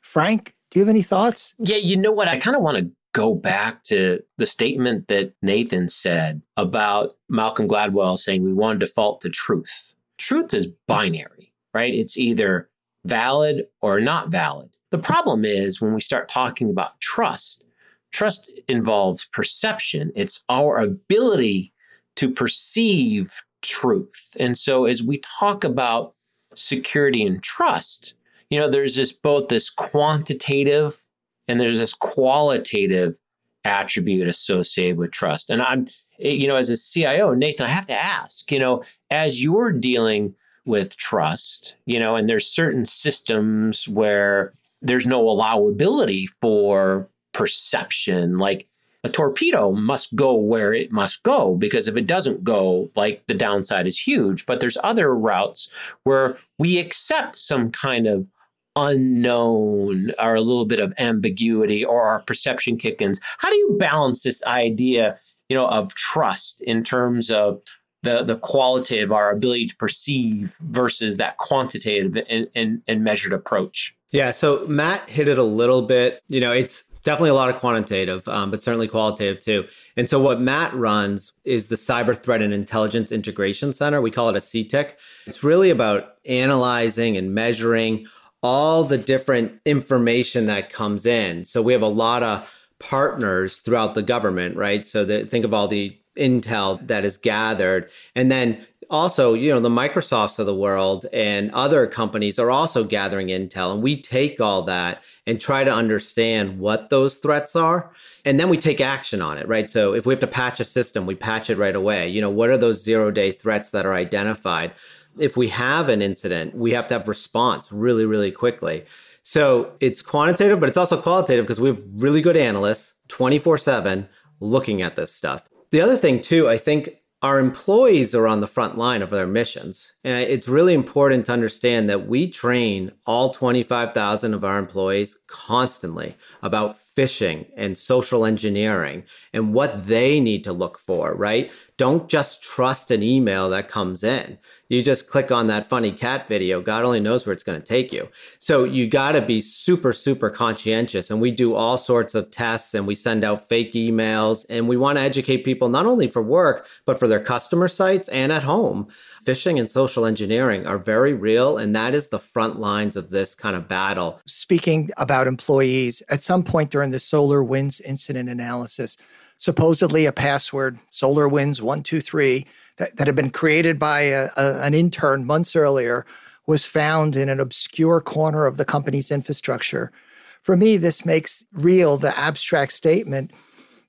Frank, 0.00 0.54
do 0.70 0.78
you 0.78 0.84
have 0.84 0.90
any 0.90 1.02
thoughts? 1.02 1.54
Yeah, 1.58 1.76
you 1.76 1.96
know 1.96 2.12
what? 2.12 2.28
I 2.28 2.38
kind 2.38 2.56
of 2.56 2.62
want 2.62 2.78
to 2.78 2.90
go 3.12 3.34
back 3.34 3.82
to 3.84 4.20
the 4.36 4.46
statement 4.46 5.08
that 5.08 5.32
Nathan 5.40 5.88
said 5.88 6.42
about 6.56 7.16
Malcolm 7.28 7.68
Gladwell 7.68 8.18
saying 8.18 8.44
we 8.44 8.52
want 8.52 8.78
to 8.78 8.86
default 8.86 9.22
to 9.22 9.30
truth. 9.30 9.94
Truth 10.18 10.52
is 10.52 10.66
binary, 10.86 11.52
right? 11.72 11.94
It's 11.94 12.18
either 12.18 12.68
valid 13.08 13.66
or 13.80 14.00
not 14.00 14.28
valid. 14.28 14.70
The 14.90 14.98
problem 14.98 15.44
is 15.44 15.80
when 15.80 15.94
we 15.94 16.00
start 16.00 16.28
talking 16.28 16.70
about 16.70 17.00
trust, 17.00 17.64
trust 18.10 18.50
involves 18.68 19.26
perception. 19.26 20.12
It's 20.14 20.44
our 20.48 20.78
ability 20.78 21.72
to 22.16 22.30
perceive 22.30 23.32
truth. 23.62 24.36
And 24.38 24.56
so 24.56 24.86
as 24.86 25.02
we 25.02 25.18
talk 25.18 25.64
about 25.64 26.14
security 26.54 27.24
and 27.24 27.42
trust, 27.42 28.14
you 28.50 28.58
know, 28.58 28.70
there's 28.70 28.96
this 28.96 29.12
both 29.12 29.48
this 29.48 29.70
quantitative 29.70 31.02
and 31.46 31.60
there's 31.60 31.78
this 31.78 31.94
qualitative 31.94 33.18
attribute 33.64 34.28
associated 34.28 34.96
with 34.96 35.10
trust. 35.10 35.50
And 35.50 35.60
I'm, 35.60 35.86
you 36.18 36.48
know, 36.48 36.56
as 36.56 36.70
a 36.70 36.76
CIO, 36.76 37.34
Nathan, 37.34 37.66
I 37.66 37.70
have 37.70 37.86
to 37.86 37.94
ask, 37.94 38.50
you 38.50 38.58
know, 38.58 38.82
as 39.10 39.42
you're 39.42 39.72
dealing 39.72 40.34
with 40.68 40.96
trust, 40.96 41.74
you 41.86 41.98
know, 41.98 42.14
and 42.14 42.28
there's 42.28 42.46
certain 42.46 42.84
systems 42.84 43.88
where 43.88 44.52
there's 44.82 45.06
no 45.06 45.24
allowability 45.24 46.26
for 46.40 47.08
perception, 47.32 48.38
like 48.38 48.68
a 49.04 49.08
torpedo 49.08 49.72
must 49.72 50.14
go 50.14 50.34
where 50.34 50.74
it 50.74 50.92
must 50.92 51.22
go 51.22 51.54
because 51.54 51.88
if 51.88 51.96
it 51.96 52.06
doesn't 52.06 52.44
go, 52.44 52.90
like 52.94 53.26
the 53.26 53.34
downside 53.34 53.86
is 53.86 53.98
huge. 53.98 54.44
But 54.44 54.60
there's 54.60 54.76
other 54.82 55.12
routes 55.12 55.70
where 56.02 56.36
we 56.58 56.78
accept 56.78 57.36
some 57.36 57.70
kind 57.70 58.06
of 58.06 58.28
unknown 58.76 60.12
or 60.18 60.34
a 60.34 60.40
little 60.40 60.66
bit 60.66 60.80
of 60.80 60.94
ambiguity 60.98 61.84
or 61.84 62.02
our 62.02 62.20
perception 62.20 62.76
kick-ins. 62.76 63.20
How 63.38 63.50
do 63.50 63.56
you 63.56 63.76
balance 63.78 64.22
this 64.22 64.44
idea, 64.44 65.18
you 65.48 65.56
know, 65.56 65.66
of 65.66 65.94
trust 65.94 66.60
in 66.60 66.84
terms 66.84 67.30
of 67.30 67.62
the 68.02 68.22
the 68.22 68.36
qualitative, 68.36 69.12
our 69.12 69.30
ability 69.30 69.66
to 69.66 69.76
perceive 69.76 70.56
versus 70.60 71.16
that 71.16 71.36
quantitative 71.38 72.22
and, 72.28 72.48
and, 72.54 72.82
and 72.86 73.04
measured 73.04 73.32
approach? 73.32 73.94
Yeah, 74.10 74.30
so 74.30 74.64
Matt 74.66 75.08
hit 75.08 75.28
it 75.28 75.38
a 75.38 75.42
little 75.42 75.82
bit. 75.82 76.22
You 76.28 76.40
know, 76.40 76.52
it's 76.52 76.84
definitely 77.02 77.30
a 77.30 77.34
lot 77.34 77.50
of 77.50 77.56
quantitative, 77.56 78.26
um, 78.28 78.50
but 78.50 78.62
certainly 78.62 78.88
qualitative 78.88 79.40
too. 79.40 79.66
And 79.96 80.08
so 80.08 80.20
what 80.20 80.40
Matt 80.40 80.72
runs 80.74 81.32
is 81.44 81.68
the 81.68 81.76
Cyber 81.76 82.16
Threat 82.16 82.42
and 82.42 82.52
Intelligence 82.52 83.12
Integration 83.12 83.72
Center. 83.72 84.00
We 84.00 84.10
call 84.10 84.28
it 84.30 84.36
a 84.36 84.40
CTIC. 84.40 84.92
It's 85.26 85.42
really 85.42 85.70
about 85.70 86.16
analyzing 86.24 87.16
and 87.16 87.34
measuring 87.34 88.06
all 88.42 88.84
the 88.84 88.98
different 88.98 89.60
information 89.64 90.46
that 90.46 90.70
comes 90.70 91.04
in. 91.04 91.44
So 91.44 91.60
we 91.60 91.72
have 91.72 91.82
a 91.82 91.88
lot 91.88 92.22
of 92.22 92.48
partners 92.78 93.60
throughout 93.60 93.94
the 93.94 94.02
government, 94.02 94.56
right? 94.56 94.86
So 94.86 95.04
that 95.04 95.30
think 95.30 95.44
of 95.44 95.52
all 95.52 95.66
the 95.66 95.98
intel 96.18 96.86
that 96.86 97.04
is 97.04 97.16
gathered 97.16 97.90
and 98.14 98.30
then 98.30 98.66
also, 98.90 99.34
you 99.34 99.50
know, 99.50 99.60
the 99.60 99.68
Microsofts 99.68 100.38
of 100.38 100.46
the 100.46 100.54
world 100.54 101.04
and 101.12 101.50
other 101.50 101.86
companies 101.86 102.38
are 102.38 102.50
also 102.50 102.84
gathering 102.84 103.28
intel 103.28 103.74
and 103.74 103.82
we 103.82 104.00
take 104.00 104.40
all 104.40 104.62
that 104.62 105.02
and 105.26 105.38
try 105.38 105.62
to 105.62 105.70
understand 105.70 106.58
what 106.58 106.88
those 106.88 107.18
threats 107.18 107.54
are 107.54 107.92
and 108.24 108.40
then 108.40 108.48
we 108.48 108.56
take 108.56 108.80
action 108.80 109.20
on 109.20 109.36
it, 109.36 109.46
right? 109.46 109.68
So 109.68 109.94
if 109.94 110.06
we 110.06 110.12
have 110.14 110.20
to 110.20 110.26
patch 110.26 110.58
a 110.58 110.64
system, 110.64 111.04
we 111.04 111.14
patch 111.14 111.50
it 111.50 111.58
right 111.58 111.76
away. 111.76 112.08
You 112.08 112.22
know, 112.22 112.30
what 112.30 112.48
are 112.48 112.56
those 112.56 112.82
zero 112.82 113.10
day 113.10 113.30
threats 113.30 113.70
that 113.72 113.84
are 113.84 113.94
identified? 113.94 114.72
if 115.18 115.36
we 115.36 115.48
have 115.48 115.88
an 115.88 116.02
incident, 116.02 116.54
we 116.54 116.72
have 116.72 116.88
to 116.88 116.94
have 116.94 117.08
response 117.08 117.70
really, 117.72 118.06
really 118.06 118.30
quickly. 118.30 118.84
So 119.22 119.72
it's 119.80 120.00
quantitative, 120.00 120.60
but 120.60 120.68
it's 120.68 120.78
also 120.78 121.00
qualitative 121.00 121.44
because 121.44 121.60
we 121.60 121.68
have 121.68 121.82
really 121.94 122.20
good 122.20 122.36
analysts 122.36 122.94
24 123.08 123.58
7 123.58 124.08
looking 124.40 124.82
at 124.82 124.96
this 124.96 125.12
stuff. 125.12 125.48
The 125.70 125.80
other 125.80 125.96
thing, 125.96 126.20
too, 126.20 126.48
I 126.48 126.56
think 126.56 126.96
our 127.22 127.38
employees 127.38 128.14
are 128.14 128.26
on 128.26 128.40
the 128.40 128.46
front 128.46 128.78
line 128.78 129.02
of 129.02 129.10
their 129.10 129.26
missions. 129.26 129.92
And 130.04 130.14
it's 130.30 130.46
really 130.46 130.74
important 130.74 131.26
to 131.26 131.32
understand 131.32 131.90
that 131.90 132.06
we 132.06 132.30
train 132.30 132.92
all 133.04 133.30
25,000 133.30 134.32
of 134.32 134.44
our 134.44 134.58
employees 134.58 135.18
constantly 135.26 136.16
about 136.40 136.76
phishing 136.76 137.46
and 137.56 137.76
social 137.76 138.24
engineering 138.24 139.02
and 139.32 139.52
what 139.52 139.86
they 139.88 140.20
need 140.20 140.44
to 140.44 140.52
look 140.52 140.78
for, 140.78 141.14
right? 141.14 141.50
Don't 141.76 142.08
just 142.08 142.42
trust 142.42 142.90
an 142.92 143.02
email 143.02 143.50
that 143.50 143.68
comes 143.68 144.04
in 144.04 144.38
you 144.68 144.82
just 144.82 145.08
click 145.08 145.32
on 145.32 145.46
that 145.46 145.68
funny 145.68 145.90
cat 145.90 146.28
video. 146.28 146.60
God 146.60 146.84
only 146.84 147.00
knows 147.00 147.24
where 147.26 147.32
it's 147.32 147.42
going 147.42 147.60
to 147.60 147.66
take 147.66 147.92
you. 147.92 148.08
So 148.38 148.64
you 148.64 148.86
got 148.86 149.12
to 149.12 149.22
be 149.22 149.40
super, 149.40 149.92
super 149.92 150.28
conscientious. 150.28 151.10
And 151.10 151.20
we 151.20 151.30
do 151.30 151.54
all 151.54 151.78
sorts 151.78 152.14
of 152.14 152.30
tests 152.30 152.74
and 152.74 152.86
we 152.86 152.94
send 152.94 153.24
out 153.24 153.48
fake 153.48 153.72
emails 153.72 154.44
and 154.50 154.68
we 154.68 154.76
want 154.76 154.98
to 154.98 155.02
educate 155.02 155.44
people 155.44 155.70
not 155.70 155.86
only 155.86 156.06
for 156.06 156.22
work, 156.22 156.66
but 156.84 156.98
for 156.98 157.08
their 157.08 157.20
customer 157.20 157.68
sites 157.68 158.08
and 158.08 158.30
at 158.30 158.42
home. 158.42 158.88
Phishing 159.28 159.60
and 159.60 159.68
social 159.68 160.06
engineering 160.06 160.66
are 160.66 160.78
very 160.78 161.12
real. 161.12 161.58
And 161.58 161.76
that 161.76 161.94
is 161.94 162.08
the 162.08 162.18
front 162.18 162.58
lines 162.58 162.96
of 162.96 163.10
this 163.10 163.34
kind 163.34 163.54
of 163.54 163.68
battle. 163.68 164.22
Speaking 164.24 164.88
about 164.96 165.26
employees, 165.26 166.02
at 166.08 166.22
some 166.22 166.42
point 166.42 166.70
during 166.70 166.92
the 166.92 166.96
SolarWinds 166.96 167.82
incident 167.82 168.30
analysis, 168.30 168.96
supposedly 169.36 170.06
a 170.06 170.12
password, 170.12 170.78
SolarWinds123, 170.92 172.46
that, 172.78 172.96
that 172.96 173.06
had 173.06 173.16
been 173.16 173.28
created 173.28 173.78
by 173.78 174.00
a, 174.00 174.30
a, 174.38 174.62
an 174.62 174.72
intern 174.72 175.26
months 175.26 175.54
earlier 175.54 176.06
was 176.46 176.64
found 176.64 177.14
in 177.14 177.28
an 177.28 177.38
obscure 177.38 178.00
corner 178.00 178.46
of 178.46 178.56
the 178.56 178.64
company's 178.64 179.10
infrastructure. 179.10 179.92
For 180.40 180.56
me, 180.56 180.78
this 180.78 181.04
makes 181.04 181.46
real 181.52 181.98
the 181.98 182.18
abstract 182.18 182.72
statement 182.72 183.30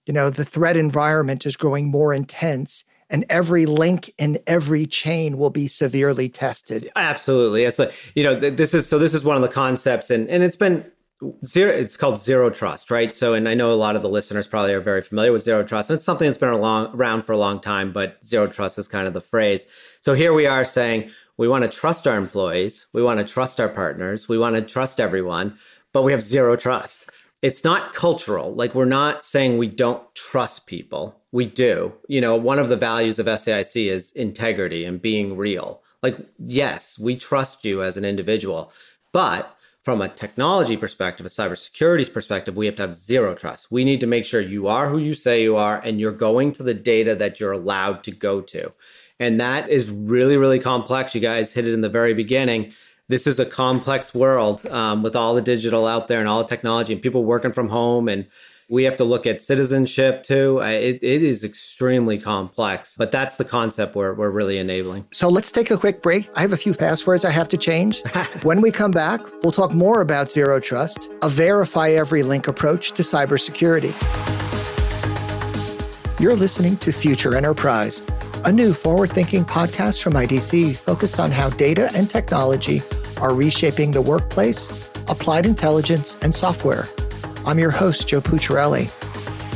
you 0.10 0.14
know, 0.14 0.32
the 0.32 0.44
threat 0.44 0.76
environment 0.76 1.46
is 1.46 1.56
growing 1.56 1.92
more 1.92 2.16
intense 2.16 2.84
and 3.10 3.26
every 3.30 3.66
link 3.66 4.12
in 4.18 4.40
every 4.46 4.86
chain 4.86 5.38
will 5.38 5.50
be 5.50 5.68
severely 5.68 6.30
tested. 6.30 6.92
Absolutely. 6.96 7.64
It's 7.64 7.80
like, 7.80 7.94
you 8.16 8.24
know, 8.24 8.36
this 8.36 8.74
is 8.74 8.88
so 8.88 9.00
this 9.00 9.14
is 9.14 9.24
one 9.24 9.36
of 9.36 9.42
the 9.42 9.50
concepts 9.50 10.10
and 10.10 10.28
and 10.30 10.44
it's 10.44 10.56
been 10.56 10.90
zero 11.44 11.74
it's 11.74 11.98
called 11.98 12.18
zero 12.18 12.50
trust 12.50 12.90
right? 12.90 13.14
So 13.14 13.34
and 13.34 13.50
i 13.50 13.54
know 13.54 13.74
a 13.74 13.76
lot 13.76 13.96
of 13.96 14.02
the 14.02 14.10
listeners 14.10 14.48
probably 14.48 14.74
are 14.74 14.80
very 14.80 15.02
familiar 15.02 15.34
with 15.34 15.44
zero 15.44 15.64
trust 15.64 15.90
and 15.90 15.98
it's 15.98 16.06
something 16.06 16.28
that's 16.28 16.38
been 16.38 16.54
long, 16.62 16.96
around 16.96 17.24
for 17.24 17.34
a 17.34 17.38
long 17.38 17.60
time 17.60 17.92
but 17.92 18.24
zero 18.24 18.48
trust 18.48 18.78
is 18.78 18.88
kind 18.88 19.08
of 19.08 19.14
the 19.14 19.22
phrase. 19.22 19.66
So 20.02 20.14
here 20.14 20.34
we 20.34 20.46
are 20.46 20.64
saying 20.64 21.12
we 21.38 21.48
want 21.48 21.64
to 21.64 21.70
trust 21.70 22.08
our 22.08 22.18
employees 22.18 22.86
we 22.94 23.04
want 23.04 23.20
to 23.20 23.26
trust 23.26 23.60
our 23.60 23.70
partners 23.70 24.30
we 24.30 24.38
want 24.38 24.56
to 24.56 24.62
trust 24.62 25.00
everyone 25.00 25.58
but 25.92 26.04
we 26.04 26.12
have 26.12 26.22
zero 26.22 26.56
trust. 26.56 27.10
It's 27.42 27.64
not 27.64 27.94
cultural. 27.94 28.54
Like 28.54 28.76
we're 28.76 28.86
not 28.86 29.26
saying 29.26 29.58
we 29.58 29.68
don't 29.68 30.04
trust 30.14 30.68
people 30.68 31.19
we 31.32 31.46
do 31.46 31.94
you 32.08 32.22
know 32.22 32.36
one 32.36 32.60
of 32.60 32.70
the 32.70 32.78
values 32.78 33.20
of 33.20 33.26
saic 33.26 33.90
is 33.90 34.12
integrity 34.14 34.86
and 34.86 35.02
being 35.02 35.38
real 35.38 35.82
like 36.02 36.18
yes 36.38 36.98
we 37.00 37.16
trust 37.16 37.64
you 37.66 37.82
as 37.84 37.98
an 37.98 38.06
individual 38.06 38.72
but 39.12 39.56
from 39.82 40.02
a 40.02 40.10
technology 40.10 40.76
perspective, 40.76 41.26
a 41.26 41.30
cybersecurity 41.30 42.12
perspective, 42.12 42.56
we 42.56 42.66
have 42.66 42.76
to 42.76 42.82
have 42.84 42.94
zero 42.94 43.34
trust. 43.34 43.72
We 43.72 43.84
need 43.84 44.00
to 44.02 44.08
make 44.08 44.26
sure 44.26 44.42
you 44.42 44.68
are 44.68 44.90
who 44.90 44.98
you 44.98 45.16
say 45.16 45.42
you 45.42 45.56
are 45.56 45.80
and 45.80 46.00
you're 46.00 46.12
going 46.12 46.52
to 46.54 46.64
the 46.64 46.74
data 46.74 47.16
that 47.16 47.40
you're 47.40 47.54
allowed 47.54 48.04
to 48.04 48.12
go 48.12 48.42
to. 48.42 48.74
And 49.20 49.40
that 49.40 49.70
is 49.70 49.90
really, 49.90 50.38
really 50.38 50.60
complex. 50.60 51.16
You 51.16 51.22
guys 51.22 51.54
hit 51.54 51.66
it 51.66 51.74
in 51.74 51.82
the 51.82 51.90
very 51.90 52.14
beginning. 52.14 52.74
This 53.08 53.26
is 53.26 53.40
a 53.40 53.46
complex 53.46 54.14
world 54.14 54.66
um, 54.68 55.02
with 55.02 55.16
all 55.16 55.34
the 55.34 55.42
digital 55.42 55.88
out 55.88 56.08
there 56.08 56.20
and 56.20 56.28
all 56.28 56.44
the 56.44 56.50
technology 56.50 56.94
and 56.94 57.02
people 57.02 57.24
working 57.24 57.52
from 57.52 57.70
home 57.70 58.08
and 58.08 58.28
we 58.70 58.84
have 58.84 58.96
to 58.98 59.04
look 59.04 59.26
at 59.26 59.42
citizenship 59.42 60.24
too. 60.24 60.60
It, 60.62 61.00
it 61.02 61.24
is 61.24 61.44
extremely 61.44 62.20
complex, 62.20 62.96
but 62.98 63.12
that's 63.12 63.36
the 63.36 63.46
concept 63.46 63.96
we're, 63.96 64.14
we're 64.14 64.30
really 64.30 64.60
enabling. 64.60 65.08
So 65.12 65.28
let's 65.28 65.52
take 65.52 65.72
a 65.72 65.78
quick 65.78 66.04
break. 66.04 66.30
I 66.36 66.42
have 66.42 66.54
a 66.54 66.58
few 66.58 66.76
passwords 66.76 67.26
I 67.26 67.32
have 67.32 67.50
to 67.50 67.58
change. 67.58 68.02
when 68.44 68.62
we 68.62 68.72
come 68.72 68.92
back, 68.92 69.22
we'll 69.44 69.52
talk 69.52 69.74
more 69.74 70.02
about 70.02 70.30
zero 70.30 70.60
trust, 70.60 71.10
a 71.24 71.30
verify 71.30 71.90
every 71.90 72.22
link 72.22 72.48
approach 72.48 72.92
to 72.92 73.02
cybersecurity. 73.02 73.94
You're 76.20 76.36
listening 76.36 76.78
to 76.78 76.92
Future 76.92 77.36
Enterprise, 77.36 78.04
a 78.46 78.52
new 78.52 78.74
forward 78.74 79.12
thinking 79.12 79.46
podcast 79.46 80.04
from 80.04 80.14
IDC 80.14 80.76
focused 80.78 81.20
on 81.20 81.32
how 81.32 81.50
data 81.50 81.90
and 81.96 82.10
technology 82.10 82.82
are 83.20 83.34
reshaping 83.34 83.92
the 83.92 84.02
workplace, 84.02 84.90
applied 85.08 85.46
intelligence, 85.46 86.18
and 86.22 86.36
software. 86.36 86.86
I'm 87.50 87.58
your 87.58 87.72
host, 87.72 88.08
Joe 88.08 88.22
Pucciarelli. 88.22 88.84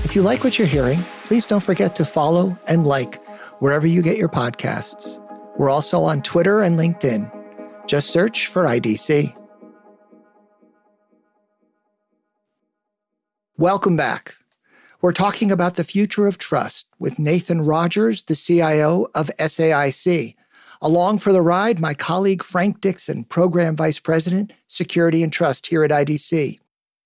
If 0.03 0.15
you 0.15 0.23
like 0.23 0.43
what 0.43 0.57
you're 0.57 0.67
hearing, 0.67 0.97
please 1.25 1.45
don't 1.45 1.59
forget 1.59 1.95
to 1.97 2.05
follow 2.05 2.57
and 2.67 2.87
like 2.87 3.23
wherever 3.59 3.85
you 3.85 4.01
get 4.01 4.17
your 4.17 4.29
podcasts. 4.29 5.19
We're 5.59 5.69
also 5.69 6.01
on 6.01 6.23
Twitter 6.23 6.63
and 6.63 6.79
LinkedIn. 6.79 7.31
Just 7.85 8.09
search 8.09 8.47
for 8.47 8.63
IDC. 8.63 9.37
Welcome 13.59 13.95
back. 13.95 14.37
We're 14.99 15.13
talking 15.13 15.51
about 15.51 15.75
the 15.75 15.83
future 15.83 16.25
of 16.25 16.39
trust 16.39 16.87
with 16.97 17.19
Nathan 17.19 17.61
Rogers, 17.61 18.23
the 18.23 18.35
CIO 18.35 19.11
of 19.13 19.29
SAIC. 19.37 20.33
Along 20.81 21.19
for 21.19 21.31
the 21.31 21.43
ride, 21.43 21.79
my 21.79 21.93
colleague 21.93 22.41
Frank 22.41 22.81
Dixon, 22.81 23.23
Program 23.25 23.75
Vice 23.75 23.99
President, 23.99 24.51
Security 24.65 25.21
and 25.21 25.31
Trust 25.31 25.67
here 25.67 25.83
at 25.83 25.91
IDC. 25.91 26.59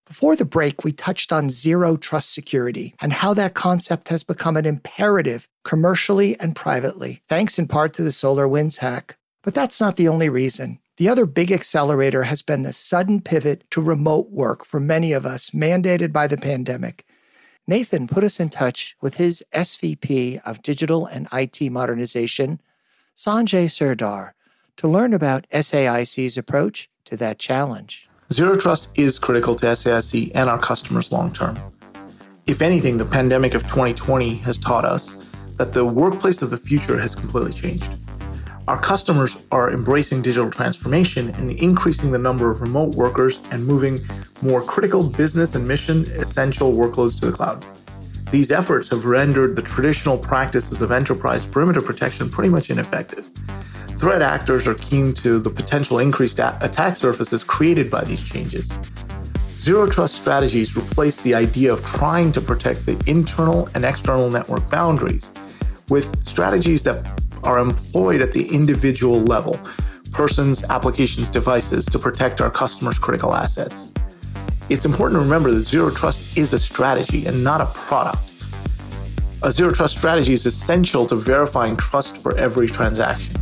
Before 0.08 0.38
the 0.38 0.46
break, 0.46 0.84
we 0.86 0.94
touched 0.94 1.34
on 1.34 1.50
zero 1.50 1.98
trust 1.98 2.34
security 2.34 2.96
and 3.02 3.12
how 3.12 3.34
that 3.34 3.54
concept 3.54 4.08
has 4.08 4.24
become 4.24 4.56
an 4.56 4.66
imperative 4.66 5.50
commercially 5.66 6.40
and 6.40 6.56
privately, 6.56 7.22
thanks 7.28 7.60
in 7.60 7.68
part 7.68 7.94
to 7.96 8.04
the 8.04 8.12
SolarWinds 8.12 8.78
hack. 8.78 9.18
But 9.44 9.54
that's 9.54 9.82
not 9.82 9.98
the 9.98 10.08
only 10.08 10.30
reason. 10.30 10.80
The 10.96 11.10
other 11.10 11.26
big 11.26 11.52
accelerator 11.52 12.24
has 12.24 12.42
been 12.42 12.64
the 12.64 12.74
sudden 12.74 13.22
pivot 13.22 13.70
to 13.72 13.82
remote 13.82 14.32
work 14.32 14.66
for 14.66 14.80
many 14.80 15.12
of 15.12 15.26
us, 15.26 15.50
mandated 15.52 16.14
by 16.14 16.28
the 16.28 16.38
pandemic. 16.38 17.06
Nathan 17.68 18.08
put 18.08 18.24
us 18.24 18.40
in 18.40 18.48
touch 18.48 18.96
with 19.02 19.16
his 19.16 19.44
SVP 19.54 20.40
of 20.46 20.62
Digital 20.62 21.06
and 21.06 21.28
IT 21.34 21.70
Modernization, 21.70 22.62
Sanjay 23.16 23.70
Serdar, 23.70 24.34
to 24.78 24.88
learn 24.88 25.14
about 25.14 25.48
SAIC's 25.52 26.38
approach 26.38 26.90
to 27.06 27.18
that 27.18 27.40
challenge. 27.40 28.07
Zero 28.34 28.58
trust 28.58 28.90
is 28.96 29.20
critical 29.20 29.56
to 29.56 29.68
SAIC 29.68 30.32
and 30.36 30.50
our 30.50 30.60
customers 30.60 31.14
long 31.14 31.32
term. 31.32 31.58
If 32.46 32.62
anything, 32.62 32.98
the 32.98 33.06
pandemic 33.06 33.54
of 33.54 33.64
2020 33.64 34.36
has 34.36 34.58
taught 34.58 34.84
us 34.84 35.16
that 35.56 35.72
the 35.72 35.86
workplace 35.86 36.42
of 36.42 36.50
the 36.50 36.58
future 36.58 37.00
has 37.00 37.16
completely 37.16 37.54
changed. 37.54 37.90
Our 38.68 38.82
customers 38.82 39.38
are 39.54 39.72
embracing 39.72 40.24
digital 40.24 40.52
transformation 40.52 41.30
and 41.36 41.52
increasing 41.52 42.12
the 42.12 42.20
number 42.20 42.52
of 42.52 42.60
remote 42.60 42.96
workers 42.96 43.40
and 43.52 43.66
moving 43.66 44.02
more 44.42 44.62
critical 44.62 45.06
business 45.06 45.56
and 45.56 45.66
mission 45.66 46.00
essential 46.12 46.74
workloads 46.74 47.18
to 47.22 47.28
the 47.28 47.32
cloud. 47.32 47.66
These 48.30 48.52
efforts 48.52 48.90
have 48.90 49.06
rendered 49.06 49.56
the 49.56 49.62
traditional 49.62 50.18
practices 50.18 50.82
of 50.82 50.92
enterprise 50.92 51.46
perimeter 51.46 51.82
protection 51.82 52.30
pretty 52.30 52.50
much 52.50 52.70
ineffective. 52.70 53.30
Threat 53.98 54.22
actors 54.22 54.68
are 54.68 54.76
keen 54.76 55.14
to 55.14 55.40
the 55.40 55.50
potential 55.50 56.00
increased 56.00 56.40
attack 56.40 56.98
surfaces 56.98 57.44
created 57.44 57.90
by 57.90 58.04
these 58.04 58.22
changes. 58.22 58.72
Zero 59.58 59.90
trust 59.90 60.16
strategies 60.16 60.76
replace 60.76 61.22
the 61.22 61.34
idea 61.34 61.72
of 61.72 61.84
trying 61.86 62.32
to 62.34 62.42
protect 62.42 62.86
the 62.86 63.02
internal 63.08 63.70
and 63.74 63.86
external 63.86 64.30
network 64.30 64.70
boundaries 64.70 65.32
with 65.90 66.28
strategies 66.28 66.84
that 66.84 67.06
are 67.44 67.60
employed 67.60 68.22
at 68.22 68.34
the 68.34 68.48
individual 68.54 69.22
level 69.22 69.58
persons, 70.12 70.64
applications, 70.64 71.30
devices 71.30 71.86
to 71.86 72.00
protect 72.00 72.42
our 72.42 72.50
customers' 72.50 72.98
critical 72.98 73.36
assets. 73.36 73.92
It's 74.70 74.84
important 74.84 75.18
to 75.18 75.24
remember 75.24 75.50
that 75.52 75.64
zero 75.64 75.90
trust 75.90 76.38
is 76.38 76.54
a 76.54 76.60
strategy 76.60 77.26
and 77.26 77.42
not 77.42 77.62
a 77.62 77.68
product. 77.68 78.20
A 79.42 79.50
zero 79.50 79.72
trust 79.72 79.98
strategy 79.98 80.34
is 80.34 80.46
essential 80.46 81.06
to 81.06 81.16
verifying 81.16 81.78
trust 81.78 82.18
for 82.18 82.38
every 82.38 82.68
transaction. 82.68 83.36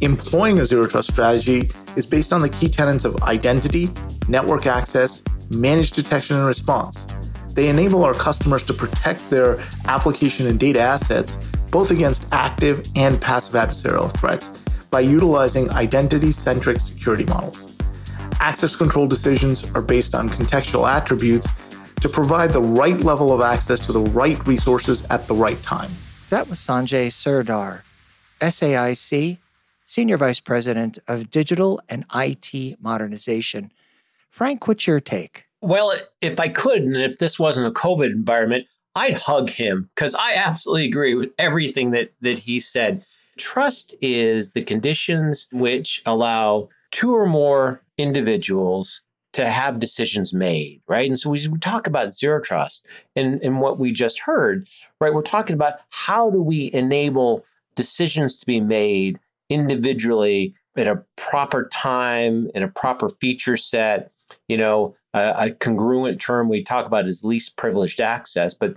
Employing 0.00 0.58
a 0.60 0.64
zero 0.64 0.86
trust 0.86 1.10
strategy 1.10 1.70
is 1.96 2.06
based 2.06 2.32
on 2.32 2.40
the 2.40 2.48
key 2.48 2.70
tenets 2.70 3.04
of 3.04 3.22
identity, 3.24 3.90
network 4.26 4.66
access, 4.66 5.22
managed 5.50 5.96
detection 5.96 6.36
and 6.36 6.46
response. 6.46 7.06
They 7.50 7.68
enable 7.68 8.02
our 8.02 8.14
customers 8.14 8.62
to 8.64 8.72
protect 8.72 9.28
their 9.28 9.62
application 9.84 10.46
and 10.46 10.58
data 10.58 10.80
assets 10.80 11.38
both 11.70 11.90
against 11.90 12.24
active 12.32 12.86
and 12.96 13.20
passive 13.20 13.54
adversarial 13.54 14.10
threats 14.18 14.48
by 14.90 15.00
utilizing 15.00 15.70
identity 15.70 16.30
centric 16.30 16.80
security 16.80 17.24
models. 17.24 17.72
Access 18.42 18.74
control 18.74 19.06
decisions 19.06 19.64
are 19.70 19.80
based 19.80 20.16
on 20.16 20.28
contextual 20.28 20.90
attributes 20.90 21.48
to 22.00 22.08
provide 22.08 22.52
the 22.52 22.60
right 22.60 22.98
level 22.98 23.32
of 23.32 23.40
access 23.40 23.78
to 23.86 23.92
the 23.92 24.00
right 24.00 24.44
resources 24.48 25.06
at 25.10 25.28
the 25.28 25.34
right 25.34 25.62
time. 25.62 25.92
That 26.28 26.50
was 26.50 26.58
Sanjay 26.58 27.12
Serdar, 27.12 27.84
SAIC, 28.40 29.38
Senior 29.84 30.16
Vice 30.16 30.40
President 30.40 30.98
of 31.06 31.30
Digital 31.30 31.80
and 31.88 32.04
IT 32.12 32.80
Modernization. 32.80 33.70
Frank, 34.28 34.66
what's 34.66 34.88
your 34.88 34.98
take? 34.98 35.44
Well, 35.60 35.92
if 36.20 36.40
I 36.40 36.48
could, 36.48 36.82
and 36.82 36.96
if 36.96 37.18
this 37.18 37.38
wasn't 37.38 37.68
a 37.68 37.70
COVID 37.70 38.10
environment, 38.10 38.66
I'd 38.96 39.16
hug 39.16 39.50
him 39.50 39.88
because 39.94 40.16
I 40.16 40.34
absolutely 40.34 40.86
agree 40.86 41.14
with 41.14 41.32
everything 41.38 41.92
that 41.92 42.12
that 42.22 42.38
he 42.38 42.58
said. 42.58 43.04
Trust 43.38 43.94
is 44.02 44.52
the 44.52 44.64
conditions 44.64 45.46
which 45.52 46.02
allow 46.04 46.70
two 46.92 47.14
or 47.14 47.26
more 47.26 47.82
individuals 47.98 49.02
to 49.32 49.48
have 49.48 49.78
decisions 49.78 50.32
made, 50.34 50.82
right? 50.86 51.08
And 51.08 51.18
so 51.18 51.30
we, 51.30 51.40
talk 51.58 51.86
about 51.86 52.12
zero 52.12 52.40
trust 52.40 52.86
and, 53.16 53.42
and 53.42 53.60
what 53.60 53.78
we 53.78 53.90
just 53.92 54.20
heard, 54.20 54.68
right? 55.00 55.12
We're 55.12 55.22
talking 55.22 55.54
about 55.54 55.80
how 55.90 56.30
do 56.30 56.42
we 56.42 56.70
enable 56.72 57.44
decisions 57.74 58.38
to 58.40 58.46
be 58.46 58.60
made 58.60 59.18
individually 59.48 60.54
at 60.76 60.86
a 60.86 61.02
proper 61.16 61.68
time, 61.72 62.50
in 62.54 62.62
a 62.62 62.68
proper 62.68 63.08
feature 63.08 63.56
set, 63.56 64.12
you 64.48 64.56
know, 64.56 64.94
a, 65.14 65.34
a 65.36 65.50
congruent 65.50 66.20
term 66.20 66.48
we 66.48 66.62
talk 66.62 66.86
about 66.86 67.06
is 67.06 67.24
least 67.24 67.56
privileged 67.56 68.00
access. 68.00 68.54
But 68.54 68.76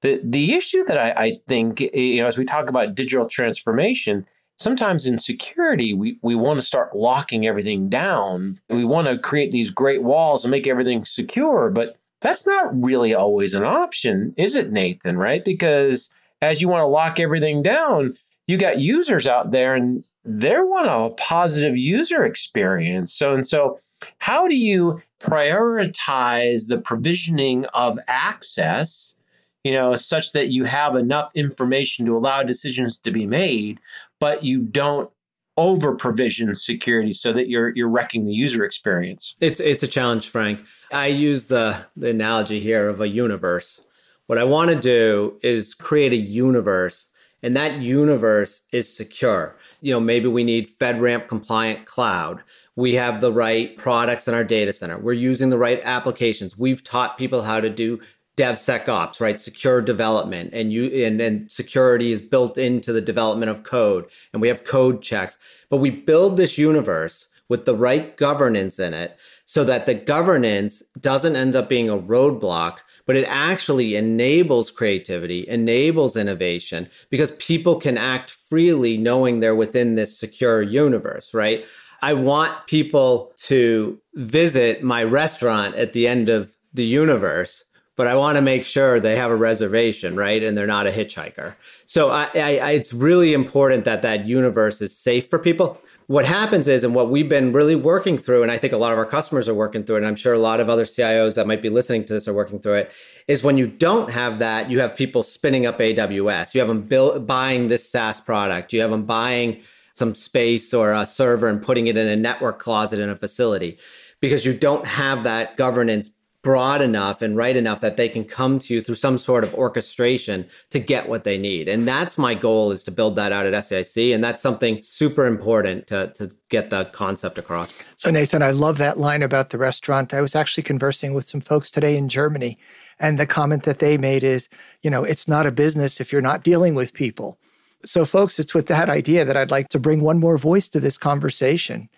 the 0.00 0.20
the 0.22 0.54
issue 0.54 0.84
that 0.84 0.98
I, 0.98 1.10
I 1.16 1.32
think, 1.46 1.80
you 1.80 2.20
know, 2.20 2.26
as 2.26 2.36
we 2.36 2.44
talk 2.44 2.68
about 2.68 2.94
digital 2.94 3.28
transformation, 3.28 4.26
sometimes 4.58 5.06
in 5.06 5.18
security 5.18 5.94
we, 5.94 6.18
we 6.22 6.34
want 6.34 6.58
to 6.58 6.66
start 6.66 6.96
locking 6.96 7.46
everything 7.46 7.88
down. 7.88 8.56
We 8.68 8.84
want 8.84 9.08
to 9.08 9.18
create 9.18 9.50
these 9.50 9.70
great 9.70 10.02
walls 10.02 10.44
and 10.44 10.50
make 10.50 10.66
everything 10.66 11.04
secure, 11.04 11.70
but 11.70 11.96
that's 12.20 12.46
not 12.46 12.82
really 12.82 13.14
always 13.14 13.54
an 13.54 13.64
option, 13.64 14.34
is 14.36 14.54
it, 14.56 14.70
Nathan? 14.70 15.16
Right? 15.16 15.44
Because 15.44 16.12
as 16.40 16.60
you 16.60 16.68
want 16.68 16.82
to 16.82 16.86
lock 16.86 17.20
everything 17.20 17.62
down, 17.62 18.14
you 18.46 18.58
got 18.58 18.78
users 18.78 19.26
out 19.26 19.50
there 19.50 19.74
and 19.74 20.04
they 20.24 20.56
want 20.58 20.86
a 20.86 21.14
positive 21.20 21.76
user 21.76 22.24
experience. 22.24 23.12
So 23.12 23.34
and 23.34 23.46
so, 23.46 23.78
how 24.18 24.46
do 24.46 24.56
you 24.56 25.00
prioritize 25.20 26.68
the 26.68 26.78
provisioning 26.78 27.66
of 27.74 27.98
access, 28.06 29.16
you 29.64 29.72
know, 29.72 29.96
such 29.96 30.32
that 30.32 30.48
you 30.48 30.64
have 30.64 30.94
enough 30.94 31.32
information 31.34 32.06
to 32.06 32.16
allow 32.16 32.42
decisions 32.42 32.98
to 33.00 33.10
be 33.10 33.26
made, 33.26 33.80
but 34.22 34.44
you 34.44 34.62
don't 34.62 35.10
over 35.56 35.96
provision 35.96 36.54
security 36.54 37.10
so 37.10 37.32
that 37.32 37.48
you're 37.48 37.74
you're 37.74 37.88
wrecking 37.88 38.24
the 38.24 38.32
user 38.32 38.64
experience. 38.64 39.34
It's 39.40 39.58
it's 39.58 39.82
a 39.82 39.88
challenge, 39.88 40.28
Frank. 40.28 40.60
I 40.92 41.08
use 41.08 41.46
the 41.46 41.86
the 41.96 42.10
analogy 42.10 42.60
here 42.60 42.88
of 42.88 43.00
a 43.00 43.08
universe. 43.08 43.80
What 44.28 44.38
I 44.38 44.44
want 44.44 44.70
to 44.70 44.76
do 44.76 45.40
is 45.42 45.74
create 45.74 46.12
a 46.12 46.16
universe 46.16 47.10
and 47.42 47.56
that 47.56 47.80
universe 47.80 48.62
is 48.70 48.96
secure 48.96 49.56
you 49.82 49.92
know, 49.92 50.00
maybe 50.00 50.28
we 50.28 50.44
need 50.44 50.70
FedRAMP 50.78 51.28
compliant 51.28 51.84
cloud. 51.84 52.42
We 52.76 52.94
have 52.94 53.20
the 53.20 53.32
right 53.32 53.76
products 53.76 54.28
in 54.28 54.32
our 54.32 54.44
data 54.44 54.72
center. 54.72 54.96
We're 54.96 55.12
using 55.12 55.50
the 55.50 55.58
right 55.58 55.80
applications. 55.84 56.56
We've 56.56 56.82
taught 56.82 57.18
people 57.18 57.42
how 57.42 57.60
to 57.60 57.68
do 57.68 58.00
DevSecOps, 58.36 59.20
right? 59.20 59.38
Secure 59.40 59.82
development 59.82 60.50
and 60.52 60.72
you 60.72 60.84
and, 61.04 61.20
and 61.20 61.50
security 61.50 62.12
is 62.12 62.20
built 62.20 62.56
into 62.56 62.92
the 62.92 63.00
development 63.00 63.50
of 63.50 63.62
code 63.62 64.06
and 64.32 64.40
we 64.40 64.48
have 64.48 64.64
code 64.64 65.02
checks. 65.02 65.38
But 65.68 65.78
we 65.78 65.90
build 65.90 66.36
this 66.36 66.56
universe 66.56 67.28
with 67.48 67.66
the 67.66 67.76
right 67.76 68.16
governance 68.16 68.78
in 68.78 68.94
it 68.94 69.16
so 69.44 69.64
that 69.64 69.84
the 69.84 69.94
governance 69.94 70.82
doesn't 70.98 71.36
end 71.36 71.54
up 71.54 71.68
being 71.68 71.90
a 71.90 71.98
roadblock 71.98 72.78
but 73.06 73.16
it 73.16 73.24
actually 73.28 73.96
enables 73.96 74.70
creativity, 74.70 75.46
enables 75.48 76.16
innovation 76.16 76.88
because 77.10 77.32
people 77.32 77.76
can 77.76 77.98
act 77.98 78.30
freely 78.30 78.96
knowing 78.96 79.40
they're 79.40 79.54
within 79.54 79.94
this 79.94 80.18
secure 80.18 80.62
universe, 80.62 81.34
right? 81.34 81.64
I 82.00 82.14
want 82.14 82.66
people 82.66 83.32
to 83.44 84.00
visit 84.14 84.82
my 84.82 85.04
restaurant 85.04 85.74
at 85.76 85.92
the 85.92 86.08
end 86.08 86.28
of 86.28 86.56
the 86.72 86.84
universe, 86.84 87.64
but 87.96 88.06
I 88.06 88.14
want 88.14 88.36
to 88.36 88.42
make 88.42 88.64
sure 88.64 88.98
they 88.98 89.16
have 89.16 89.30
a 89.30 89.36
reservation, 89.36 90.16
right? 90.16 90.42
And 90.42 90.56
they're 90.56 90.66
not 90.66 90.86
a 90.86 90.90
hitchhiker. 90.90 91.56
So 91.86 92.10
I, 92.10 92.28
I, 92.34 92.70
it's 92.70 92.92
really 92.92 93.34
important 93.34 93.84
that 93.84 94.02
that 94.02 94.26
universe 94.26 94.80
is 94.80 94.96
safe 94.96 95.28
for 95.28 95.38
people 95.38 95.78
what 96.12 96.26
happens 96.26 96.68
is, 96.68 96.84
and 96.84 96.94
what 96.94 97.10
we've 97.10 97.28
been 97.28 97.52
really 97.54 97.74
working 97.74 98.18
through, 98.18 98.42
and 98.42 98.52
I 98.52 98.58
think 98.58 98.74
a 98.74 98.76
lot 98.76 98.92
of 98.92 98.98
our 98.98 99.06
customers 99.06 99.48
are 99.48 99.54
working 99.54 99.82
through 99.82 99.96
it, 99.96 99.98
and 100.00 100.06
I'm 100.06 100.16
sure 100.16 100.34
a 100.34 100.38
lot 100.38 100.60
of 100.60 100.68
other 100.68 100.84
CIOs 100.84 101.36
that 101.36 101.46
might 101.46 101.62
be 101.62 101.70
listening 101.70 102.04
to 102.04 102.12
this 102.12 102.28
are 102.28 102.34
working 102.34 102.58
through 102.58 102.74
it, 102.74 102.92
is 103.28 103.42
when 103.42 103.56
you 103.56 103.66
don't 103.66 104.10
have 104.10 104.38
that, 104.40 104.70
you 104.70 104.80
have 104.80 104.94
people 104.94 105.22
spinning 105.22 105.64
up 105.64 105.78
AWS. 105.78 106.54
You 106.54 106.60
have 106.60 106.68
them 106.68 106.82
build, 106.82 107.26
buying 107.26 107.68
this 107.68 107.88
SaaS 107.88 108.20
product. 108.20 108.74
You 108.74 108.82
have 108.82 108.90
them 108.90 109.04
buying 109.04 109.62
some 109.94 110.14
space 110.14 110.74
or 110.74 110.92
a 110.92 111.06
server 111.06 111.48
and 111.48 111.62
putting 111.62 111.86
it 111.86 111.96
in 111.96 112.08
a 112.08 112.16
network 112.16 112.58
closet 112.58 112.98
in 112.98 113.08
a 113.08 113.16
facility 113.16 113.78
because 114.20 114.44
you 114.44 114.52
don't 114.52 114.86
have 114.86 115.24
that 115.24 115.56
governance 115.56 116.10
broad 116.42 116.82
enough 116.82 117.22
and 117.22 117.36
right 117.36 117.56
enough 117.56 117.80
that 117.80 117.96
they 117.96 118.08
can 118.08 118.24
come 118.24 118.58
to 118.58 118.74
you 118.74 118.82
through 118.82 118.96
some 118.96 119.16
sort 119.16 119.44
of 119.44 119.54
orchestration 119.54 120.44
to 120.70 120.80
get 120.80 121.08
what 121.08 121.22
they 121.22 121.38
need. 121.38 121.68
And 121.68 121.86
that's 121.86 122.18
my 122.18 122.34
goal 122.34 122.72
is 122.72 122.82
to 122.84 122.90
build 122.90 123.14
that 123.14 123.30
out 123.30 123.46
at 123.46 123.54
SAIC. 123.54 124.12
And 124.12 124.24
that's 124.24 124.42
something 124.42 124.82
super 124.82 125.26
important 125.26 125.86
to, 125.86 126.12
to 126.16 126.32
get 126.48 126.70
the 126.70 126.86
concept 126.86 127.38
across. 127.38 127.78
So 127.96 128.10
Nathan, 128.10 128.42
I 128.42 128.50
love 128.50 128.78
that 128.78 128.98
line 128.98 129.22
about 129.22 129.50
the 129.50 129.58
restaurant. 129.58 130.12
I 130.12 130.20
was 130.20 130.34
actually 130.34 130.64
conversing 130.64 131.14
with 131.14 131.28
some 131.28 131.40
folks 131.40 131.70
today 131.70 131.96
in 131.96 132.08
Germany. 132.08 132.58
And 132.98 133.18
the 133.18 133.26
comment 133.26 133.62
that 133.62 133.78
they 133.78 133.96
made 133.96 134.24
is, 134.24 134.48
you 134.82 134.90
know, 134.90 135.04
it's 135.04 135.28
not 135.28 135.46
a 135.46 135.52
business 135.52 136.00
if 136.00 136.12
you're 136.12 136.20
not 136.20 136.42
dealing 136.42 136.74
with 136.74 136.92
people. 136.92 137.38
So, 137.84 138.04
folks, 138.04 138.38
it's 138.38 138.54
with 138.54 138.66
that 138.66 138.88
idea 138.88 139.24
that 139.24 139.36
I'd 139.36 139.50
like 139.50 139.68
to 139.70 139.80
bring 139.80 140.00
one 140.00 140.20
more 140.20 140.38
voice 140.38 140.68
to 140.68 140.80
this 140.80 140.98
conversation. 140.98 141.88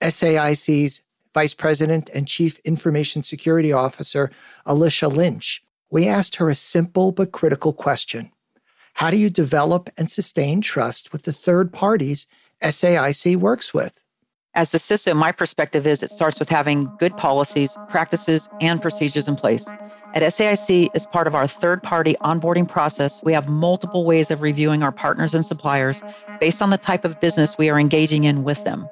SAIC's 0.00 1.04
Vice 1.34 1.52
President 1.52 2.08
and 2.14 2.28
Chief 2.28 2.60
Information 2.60 3.24
Security 3.24 3.72
Officer 3.72 4.30
Alicia 4.64 5.08
Lynch, 5.08 5.64
we 5.90 6.06
asked 6.06 6.36
her 6.36 6.48
a 6.48 6.54
simple 6.54 7.10
but 7.10 7.32
critical 7.32 7.72
question 7.72 8.30
How 8.94 9.10
do 9.10 9.16
you 9.16 9.28
develop 9.30 9.90
and 9.98 10.08
sustain 10.08 10.60
trust 10.60 11.12
with 11.12 11.24
the 11.24 11.32
third 11.32 11.72
parties 11.72 12.28
SAIC 12.62 13.36
works 13.36 13.74
with? 13.74 14.00
As 14.54 14.70
the 14.70 14.78
CISO, 14.78 15.16
my 15.16 15.32
perspective 15.32 15.84
is 15.84 16.04
it 16.04 16.12
starts 16.12 16.38
with 16.38 16.48
having 16.48 16.88
good 17.00 17.16
policies, 17.16 17.76
practices, 17.88 18.48
and 18.60 18.80
procedures 18.80 19.26
in 19.26 19.34
place. 19.34 19.66
At 20.14 20.22
SAIC, 20.22 20.90
as 20.94 21.08
part 21.08 21.26
of 21.26 21.34
our 21.34 21.48
third 21.48 21.82
party 21.82 22.14
onboarding 22.22 22.68
process, 22.68 23.20
we 23.24 23.32
have 23.32 23.48
multiple 23.48 24.04
ways 24.04 24.30
of 24.30 24.42
reviewing 24.42 24.84
our 24.84 24.92
partners 24.92 25.34
and 25.34 25.44
suppliers 25.44 26.04
based 26.38 26.62
on 26.62 26.70
the 26.70 26.78
type 26.78 27.04
of 27.04 27.18
business 27.18 27.58
we 27.58 27.68
are 27.68 27.80
engaging 27.80 28.22
in 28.22 28.44
with 28.44 28.62
them. 28.62 28.88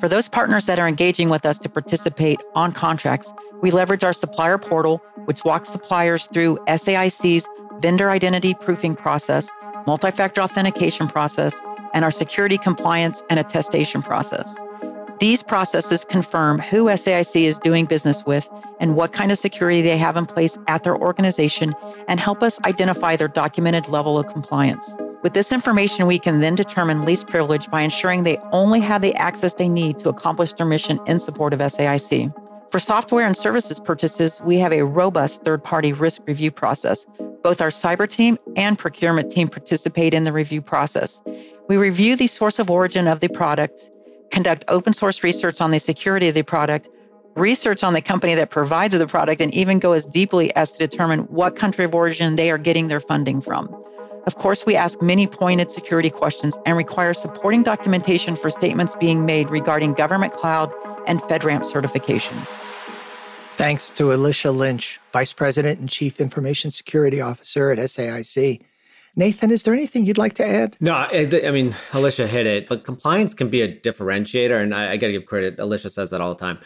For 0.00 0.08
those 0.08 0.28
partners 0.28 0.66
that 0.66 0.78
are 0.78 0.88
engaging 0.88 1.28
with 1.28 1.46
us 1.46 1.58
to 1.60 1.68
participate 1.68 2.40
on 2.54 2.72
contracts, 2.72 3.32
we 3.62 3.70
leverage 3.70 4.04
our 4.04 4.12
supplier 4.12 4.58
portal, 4.58 5.02
which 5.24 5.44
walks 5.44 5.70
suppliers 5.70 6.26
through 6.26 6.58
SAIC's 6.66 7.48
vendor 7.80 8.10
identity 8.10 8.54
proofing 8.54 8.96
process, 8.96 9.50
multi 9.86 10.10
factor 10.10 10.40
authentication 10.40 11.08
process, 11.08 11.60
and 11.92 12.04
our 12.04 12.10
security 12.10 12.58
compliance 12.58 13.22
and 13.30 13.38
attestation 13.38 14.02
process. 14.02 14.58
These 15.20 15.42
processes 15.42 16.04
confirm 16.04 16.58
who 16.58 16.86
SAIC 16.86 17.42
is 17.42 17.58
doing 17.58 17.86
business 17.86 18.26
with 18.26 18.50
and 18.80 18.96
what 18.96 19.12
kind 19.12 19.30
of 19.30 19.38
security 19.38 19.80
they 19.80 19.96
have 19.96 20.16
in 20.16 20.26
place 20.26 20.58
at 20.66 20.82
their 20.82 20.96
organization 20.96 21.74
and 22.08 22.18
help 22.18 22.42
us 22.42 22.60
identify 22.64 23.16
their 23.16 23.28
documented 23.28 23.88
level 23.88 24.18
of 24.18 24.26
compliance. 24.26 24.94
With 25.24 25.32
this 25.32 25.52
information, 25.54 26.06
we 26.06 26.18
can 26.18 26.40
then 26.40 26.54
determine 26.54 27.06
least 27.06 27.28
privilege 27.28 27.70
by 27.70 27.80
ensuring 27.80 28.24
they 28.24 28.36
only 28.52 28.80
have 28.80 29.00
the 29.00 29.14
access 29.14 29.54
they 29.54 29.70
need 29.70 29.98
to 30.00 30.10
accomplish 30.10 30.52
their 30.52 30.66
mission 30.66 31.00
in 31.06 31.18
support 31.18 31.54
of 31.54 31.60
SAIC. 31.60 32.30
For 32.70 32.78
software 32.78 33.26
and 33.26 33.34
services 33.34 33.80
purchases, 33.80 34.38
we 34.42 34.58
have 34.58 34.70
a 34.74 34.84
robust 34.84 35.42
third 35.42 35.64
party 35.64 35.94
risk 35.94 36.20
review 36.28 36.50
process. 36.50 37.06
Both 37.42 37.62
our 37.62 37.70
cyber 37.70 38.06
team 38.06 38.38
and 38.54 38.78
procurement 38.78 39.30
team 39.30 39.48
participate 39.48 40.12
in 40.12 40.24
the 40.24 40.32
review 40.32 40.60
process. 40.60 41.22
We 41.68 41.78
review 41.78 42.16
the 42.16 42.26
source 42.26 42.58
of 42.58 42.70
origin 42.70 43.08
of 43.08 43.20
the 43.20 43.28
product, 43.28 43.90
conduct 44.30 44.66
open 44.68 44.92
source 44.92 45.24
research 45.24 45.62
on 45.62 45.70
the 45.70 45.80
security 45.80 46.28
of 46.28 46.34
the 46.34 46.42
product, 46.42 46.90
research 47.34 47.82
on 47.82 47.94
the 47.94 48.02
company 48.02 48.34
that 48.34 48.50
provides 48.50 48.94
the 48.94 49.06
product, 49.06 49.40
and 49.40 49.54
even 49.54 49.78
go 49.78 49.92
as 49.92 50.04
deeply 50.04 50.54
as 50.54 50.72
to 50.72 50.78
determine 50.86 51.20
what 51.20 51.56
country 51.56 51.86
of 51.86 51.94
origin 51.94 52.36
they 52.36 52.50
are 52.50 52.58
getting 52.58 52.88
their 52.88 53.00
funding 53.00 53.40
from. 53.40 53.74
Of 54.26 54.36
course, 54.36 54.64
we 54.64 54.74
ask 54.74 55.02
many 55.02 55.26
pointed 55.26 55.70
security 55.70 56.10
questions 56.10 56.56
and 56.64 56.76
require 56.76 57.12
supporting 57.12 57.62
documentation 57.62 58.36
for 58.36 58.48
statements 58.48 58.96
being 58.96 59.26
made 59.26 59.50
regarding 59.50 59.92
government 59.92 60.32
cloud 60.32 60.72
and 61.06 61.20
FedRAMP 61.20 61.60
certifications. 61.70 62.46
Thanks 63.56 63.90
to 63.90 64.12
Alicia 64.12 64.50
Lynch, 64.50 64.98
Vice 65.12 65.32
President 65.32 65.78
and 65.78 65.88
Chief 65.88 66.20
Information 66.20 66.70
Security 66.70 67.20
Officer 67.20 67.70
at 67.70 67.78
SAIC. 67.78 68.62
Nathan, 69.16 69.52
is 69.52 69.62
there 69.62 69.74
anything 69.74 70.04
you'd 70.04 70.18
like 70.18 70.34
to 70.34 70.46
add? 70.46 70.76
No, 70.80 70.92
I, 70.94 71.28
I 71.44 71.50
mean, 71.52 71.76
Alicia 71.92 72.26
hit 72.26 72.46
it, 72.46 72.68
but 72.68 72.82
compliance 72.82 73.32
can 73.32 73.48
be 73.48 73.62
a 73.62 73.72
differentiator. 73.72 74.60
And 74.60 74.74
I, 74.74 74.92
I 74.92 74.96
got 74.96 75.06
to 75.06 75.12
give 75.12 75.26
credit. 75.26 75.60
Alicia 75.60 75.90
says 75.90 76.10
that 76.10 76.20
all 76.20 76.34
the 76.34 76.40
time. 76.40 76.58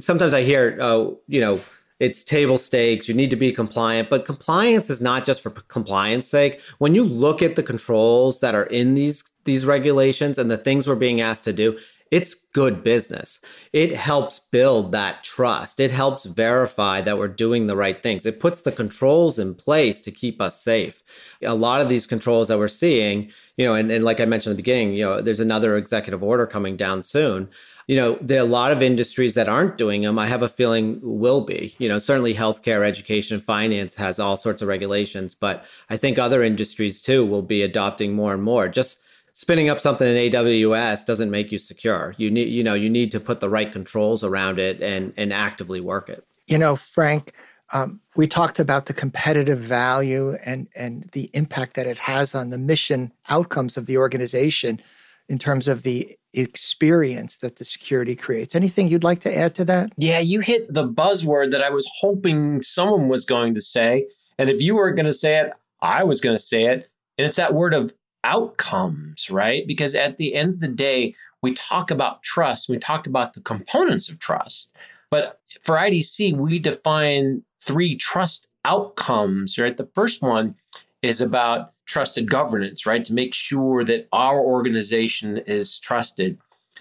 Sometimes 0.00 0.34
I 0.34 0.42
hear, 0.42 0.76
oh, 0.80 1.20
you 1.28 1.40
know, 1.40 1.60
it's 2.02 2.24
table 2.24 2.58
stakes. 2.58 3.08
You 3.08 3.14
need 3.14 3.30
to 3.30 3.36
be 3.36 3.52
compliant, 3.52 4.10
but 4.10 4.26
compliance 4.26 4.90
is 4.90 5.00
not 5.00 5.24
just 5.24 5.40
for 5.40 5.50
compliance 5.50 6.26
sake. 6.26 6.60
When 6.78 6.96
you 6.96 7.04
look 7.04 7.42
at 7.42 7.54
the 7.54 7.62
controls 7.62 8.40
that 8.40 8.56
are 8.56 8.64
in 8.64 8.94
these 8.94 9.22
these 9.44 9.64
regulations 9.64 10.36
and 10.36 10.50
the 10.50 10.56
things 10.56 10.88
we're 10.88 10.96
being 10.96 11.20
asked 11.20 11.44
to 11.44 11.52
do, 11.52 11.78
it's 12.10 12.34
good 12.34 12.82
business. 12.82 13.40
It 13.72 13.92
helps 13.92 14.38
build 14.40 14.92
that 14.92 15.22
trust. 15.22 15.78
It 15.78 15.92
helps 15.92 16.24
verify 16.24 17.00
that 17.02 17.18
we're 17.18 17.28
doing 17.28 17.66
the 17.66 17.76
right 17.76 18.02
things. 18.02 18.26
It 18.26 18.40
puts 18.40 18.62
the 18.62 18.72
controls 18.72 19.38
in 19.38 19.54
place 19.54 20.00
to 20.02 20.10
keep 20.10 20.40
us 20.40 20.60
safe. 20.60 21.02
A 21.40 21.54
lot 21.54 21.80
of 21.80 21.88
these 21.88 22.06
controls 22.06 22.48
that 22.48 22.58
we're 22.58 22.68
seeing, 22.68 23.30
you 23.56 23.64
know, 23.64 23.74
and, 23.74 23.90
and 23.90 24.04
like 24.04 24.20
I 24.20 24.26
mentioned 24.26 24.52
at 24.52 24.56
the 24.56 24.62
beginning, 24.62 24.94
you 24.94 25.04
know, 25.04 25.20
there's 25.20 25.40
another 25.40 25.76
executive 25.76 26.22
order 26.22 26.46
coming 26.46 26.76
down 26.76 27.02
soon. 27.02 27.48
You 27.86 27.96
know, 27.96 28.18
there 28.20 28.38
are 28.38 28.46
a 28.46 28.50
lot 28.50 28.72
of 28.72 28.82
industries 28.82 29.34
that 29.34 29.48
aren't 29.48 29.76
doing 29.76 30.02
them. 30.02 30.18
I 30.18 30.26
have 30.26 30.42
a 30.42 30.48
feeling 30.48 31.00
will 31.02 31.40
be. 31.40 31.74
You 31.78 31.88
know, 31.88 31.98
certainly 31.98 32.34
healthcare, 32.34 32.84
education, 32.84 33.40
finance 33.40 33.96
has 33.96 34.18
all 34.18 34.36
sorts 34.36 34.62
of 34.62 34.68
regulations, 34.68 35.34
but 35.34 35.64
I 35.90 35.96
think 35.96 36.18
other 36.18 36.42
industries 36.42 37.02
too 37.02 37.24
will 37.26 37.42
be 37.42 37.62
adopting 37.62 38.14
more 38.14 38.32
and 38.32 38.42
more. 38.42 38.68
Just 38.68 38.98
spinning 39.32 39.68
up 39.68 39.80
something 39.80 40.06
in 40.06 40.30
AWS 40.30 41.04
doesn't 41.06 41.30
make 41.30 41.50
you 41.50 41.58
secure. 41.58 42.14
You 42.18 42.30
need, 42.30 42.48
you 42.48 42.62
know, 42.62 42.74
you 42.74 42.90
need 42.90 43.10
to 43.12 43.20
put 43.20 43.40
the 43.40 43.50
right 43.50 43.72
controls 43.72 44.22
around 44.22 44.58
it 44.58 44.80
and 44.80 45.12
and 45.16 45.32
actively 45.32 45.80
work 45.80 46.08
it. 46.08 46.24
You 46.46 46.58
know, 46.58 46.76
Frank, 46.76 47.32
um, 47.72 48.00
we 48.14 48.26
talked 48.26 48.60
about 48.60 48.86
the 48.86 48.94
competitive 48.94 49.58
value 49.58 50.36
and 50.44 50.68
and 50.76 51.08
the 51.12 51.30
impact 51.32 51.74
that 51.74 51.86
it 51.86 51.98
has 51.98 52.34
on 52.34 52.50
the 52.50 52.58
mission 52.58 53.12
outcomes 53.28 53.76
of 53.76 53.86
the 53.86 53.96
organization 53.96 54.80
in 55.28 55.38
terms 55.38 55.68
of 55.68 55.82
the 55.82 56.16
experience 56.34 57.36
that 57.38 57.56
the 57.56 57.64
security 57.64 58.16
creates. 58.16 58.54
Anything 58.54 58.88
you'd 58.88 59.04
like 59.04 59.20
to 59.20 59.36
add 59.36 59.54
to 59.56 59.64
that? 59.66 59.92
Yeah, 59.96 60.18
you 60.18 60.40
hit 60.40 60.72
the 60.72 60.88
buzzword 60.88 61.52
that 61.52 61.62
I 61.62 61.70
was 61.70 61.88
hoping 62.00 62.62
someone 62.62 63.08
was 63.08 63.24
going 63.24 63.54
to 63.54 63.62
say. 63.62 64.08
And 64.38 64.48
if 64.48 64.60
you 64.60 64.74
were 64.74 64.92
going 64.92 65.06
to 65.06 65.14
say 65.14 65.38
it, 65.38 65.52
I 65.80 66.04
was 66.04 66.20
going 66.20 66.36
to 66.36 66.42
say 66.42 66.66
it. 66.66 66.88
And 67.18 67.26
it's 67.26 67.36
that 67.36 67.54
word 67.54 67.74
of 67.74 67.92
outcomes, 68.24 69.30
right? 69.30 69.66
Because 69.66 69.94
at 69.94 70.16
the 70.16 70.34
end 70.34 70.54
of 70.54 70.60
the 70.60 70.68
day, 70.68 71.14
we 71.42 71.54
talk 71.54 71.90
about 71.90 72.22
trust, 72.22 72.68
we 72.68 72.78
talked 72.78 73.06
about 73.06 73.34
the 73.34 73.40
components 73.40 74.08
of 74.08 74.18
trust. 74.18 74.74
But 75.10 75.40
for 75.62 75.76
IDC, 75.76 76.34
we 76.36 76.58
define 76.58 77.42
three 77.62 77.96
trust 77.96 78.48
outcomes, 78.64 79.58
right? 79.58 79.76
The 79.76 79.90
first 79.94 80.22
one 80.22 80.54
is 81.02 81.20
about 81.20 81.70
trusted 81.86 82.30
governance, 82.30 82.86
right? 82.86 83.04
To 83.04 83.14
make 83.14 83.34
sure 83.34 83.84
that 83.84 84.08
our 84.12 84.40
organization 84.40 85.38
is 85.38 85.78
trusted. 85.78 86.38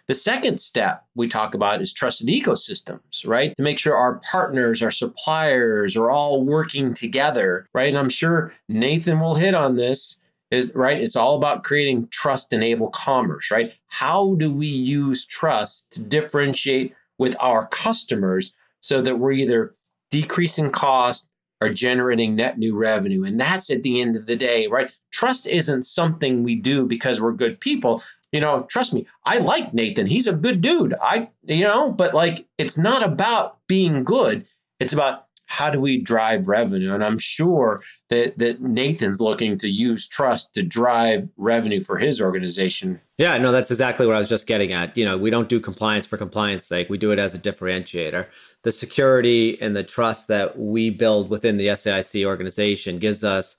The 0.07 0.15
second 0.15 0.59
step 0.59 1.05
we 1.15 1.27
talk 1.27 1.53
about 1.53 1.81
is 1.81 1.93
trusted 1.93 2.27
ecosystems, 2.27 3.25
right? 3.25 3.55
To 3.55 3.63
make 3.63 3.79
sure 3.79 3.95
our 3.95 4.19
partners, 4.31 4.81
our 4.81 4.91
suppliers 4.91 5.95
are 5.95 6.09
all 6.09 6.43
working 6.43 6.93
together, 6.93 7.67
right? 7.73 7.89
And 7.89 7.97
I'm 7.97 8.09
sure 8.09 8.53
Nathan 8.67 9.19
will 9.19 9.35
hit 9.35 9.53
on 9.53 9.75
this 9.75 10.19
is 10.51 10.73
right 10.75 11.01
it's 11.01 11.15
all 11.15 11.37
about 11.37 11.63
creating 11.63 12.07
trust 12.09 12.51
enabled 12.53 12.91
commerce 12.91 13.49
right 13.51 13.73
how 13.87 14.35
do 14.35 14.53
we 14.53 14.67
use 14.67 15.25
trust 15.25 15.93
to 15.93 15.99
differentiate 15.99 16.93
with 17.17 17.35
our 17.39 17.65
customers 17.67 18.53
so 18.81 19.01
that 19.01 19.17
we're 19.17 19.31
either 19.31 19.73
decreasing 20.11 20.71
cost 20.71 21.29
or 21.61 21.69
generating 21.69 22.35
net 22.35 22.57
new 22.57 22.75
revenue. 22.75 23.23
And 23.23 23.39
that's 23.39 23.69
at 23.69 23.83
the 23.83 24.01
end 24.01 24.15
of 24.15 24.25
the 24.25 24.35
day 24.35 24.67
right? 24.67 24.91
Trust 25.11 25.47
isn't 25.47 25.85
something 25.85 26.43
we 26.43 26.55
do 26.55 26.87
because 26.87 27.21
we're 27.21 27.33
good 27.33 27.59
people. 27.59 28.03
You 28.31 28.39
know 28.39 28.65
trust 28.69 28.93
me 28.93 29.07
i 29.25 29.39
like 29.39 29.73
nathan. 29.73 30.07
He's 30.07 30.27
a 30.27 30.33
good 30.33 30.61
dude. 30.61 30.95
I 31.01 31.29
you 31.43 31.63
know 31.63 31.91
but 31.91 32.13
like 32.13 32.47
it's 32.57 32.77
not 32.77 33.03
about 33.03 33.59
being 33.67 34.03
good. 34.03 34.45
It's 34.79 34.93
about 34.93 35.25
how 35.45 35.69
do 35.69 35.81
we 35.81 36.01
drive 36.01 36.47
revenue? 36.47 36.93
And 36.93 37.03
I'm 37.03 37.19
sure 37.19 37.81
that 38.11 38.37
that 38.37 38.61
Nathan's 38.61 39.21
looking 39.21 39.57
to 39.57 39.69
use 39.69 40.07
trust 40.07 40.53
to 40.55 40.63
drive 40.63 41.29
revenue 41.37 41.79
for 41.79 41.97
his 41.97 42.21
organization. 42.21 42.99
Yeah, 43.17 43.37
no, 43.37 43.53
that's 43.53 43.71
exactly 43.71 44.05
what 44.05 44.17
I 44.17 44.19
was 44.19 44.27
just 44.27 44.47
getting 44.47 44.73
at. 44.73 44.97
You 44.97 45.05
know, 45.05 45.17
we 45.17 45.29
don't 45.29 45.47
do 45.47 45.61
compliance 45.61 46.05
for 46.05 46.17
compliance 46.17 46.67
sake. 46.67 46.89
We 46.89 46.97
do 46.97 47.11
it 47.11 47.19
as 47.19 47.33
a 47.33 47.39
differentiator. 47.39 48.27
The 48.63 48.71
security 48.73 49.59
and 49.61 49.75
the 49.75 49.83
trust 49.83 50.27
that 50.27 50.59
we 50.59 50.89
build 50.89 51.29
within 51.29 51.55
the 51.55 51.67
SAIC 51.67 52.25
organization 52.25 52.99
gives 52.99 53.23
us 53.23 53.55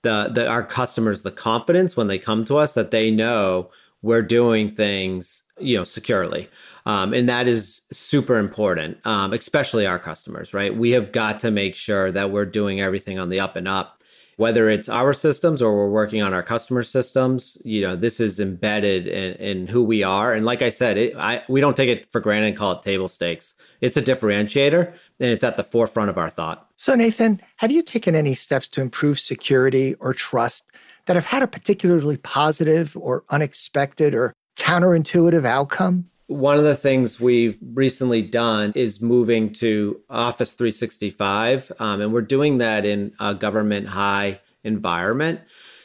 the, 0.00 0.30
the 0.34 0.48
our 0.48 0.64
customers 0.64 1.20
the 1.20 1.30
confidence 1.30 1.94
when 1.94 2.06
they 2.06 2.18
come 2.18 2.46
to 2.46 2.56
us 2.56 2.72
that 2.72 2.90
they 2.90 3.10
know 3.10 3.70
we're 4.02 4.22
doing 4.22 4.70
things 4.70 5.42
you 5.58 5.76
know 5.76 5.84
securely. 5.84 6.48
Um, 6.86 7.12
and 7.12 7.28
that 7.28 7.46
is 7.46 7.82
super 7.92 8.38
important 8.38 9.04
um, 9.06 9.32
especially 9.32 9.86
our 9.86 9.98
customers 9.98 10.54
right? 10.54 10.74
We 10.74 10.92
have 10.92 11.12
got 11.12 11.40
to 11.40 11.50
make 11.50 11.74
sure 11.74 12.10
that 12.12 12.30
we're 12.30 12.46
doing 12.46 12.80
everything 12.80 13.18
on 13.18 13.28
the 13.28 13.40
up 13.40 13.56
and 13.56 13.68
up 13.68 13.99
whether 14.40 14.70
it's 14.70 14.88
our 14.88 15.12
systems 15.12 15.60
or 15.60 15.76
we're 15.76 15.90
working 15.90 16.22
on 16.22 16.32
our 16.32 16.42
customer 16.42 16.82
systems 16.82 17.58
you 17.62 17.82
know 17.82 17.94
this 17.94 18.18
is 18.20 18.40
embedded 18.40 19.06
in, 19.06 19.34
in 19.34 19.66
who 19.66 19.84
we 19.84 20.02
are. 20.02 20.32
And 20.32 20.46
like 20.46 20.62
i 20.62 20.70
said 20.70 20.96
it, 20.96 21.14
I, 21.14 21.42
we 21.46 21.60
don't 21.60 21.76
take 21.76 21.90
it 21.90 22.10
for 22.10 22.22
granted 22.22 22.48
and 22.48 22.56
call 22.56 22.72
it 22.72 22.82
table 22.82 23.10
stakes. 23.10 23.54
It's 23.82 23.98
a 23.98 24.02
differentiator 24.02 24.86
and 25.20 25.30
it's 25.30 25.44
at 25.44 25.58
the 25.58 25.62
forefront 25.62 26.08
of 26.08 26.16
our 26.16 26.30
thought. 26.30 26.66
So 26.76 26.94
nathan 26.94 27.42
have 27.56 27.70
you 27.70 27.82
taken 27.82 28.14
any 28.14 28.34
steps 28.34 28.66
to 28.68 28.80
improve 28.80 29.20
security 29.20 29.94
or 29.96 30.14
trust 30.14 30.72
that 31.04 31.16
have 31.16 31.26
had 31.26 31.42
a 31.42 31.46
particularly 31.46 32.16
positive 32.16 32.96
or 32.96 33.24
unexpected 33.28 34.14
or 34.14 34.32
counterintuitive 34.56 35.44
outcome? 35.44 36.09
One 36.30 36.58
of 36.58 36.62
the 36.62 36.76
things 36.76 37.18
we've 37.18 37.58
recently 37.60 38.22
done 38.22 38.70
is 38.76 39.00
moving 39.00 39.52
to 39.54 40.00
Office 40.08 40.52
365, 40.52 41.72
um, 41.80 42.00
and 42.00 42.12
we're 42.12 42.20
doing 42.20 42.58
that 42.58 42.86
in 42.86 43.12
a 43.18 43.34
government 43.34 43.88
high 43.88 44.38
environment. 44.62 45.40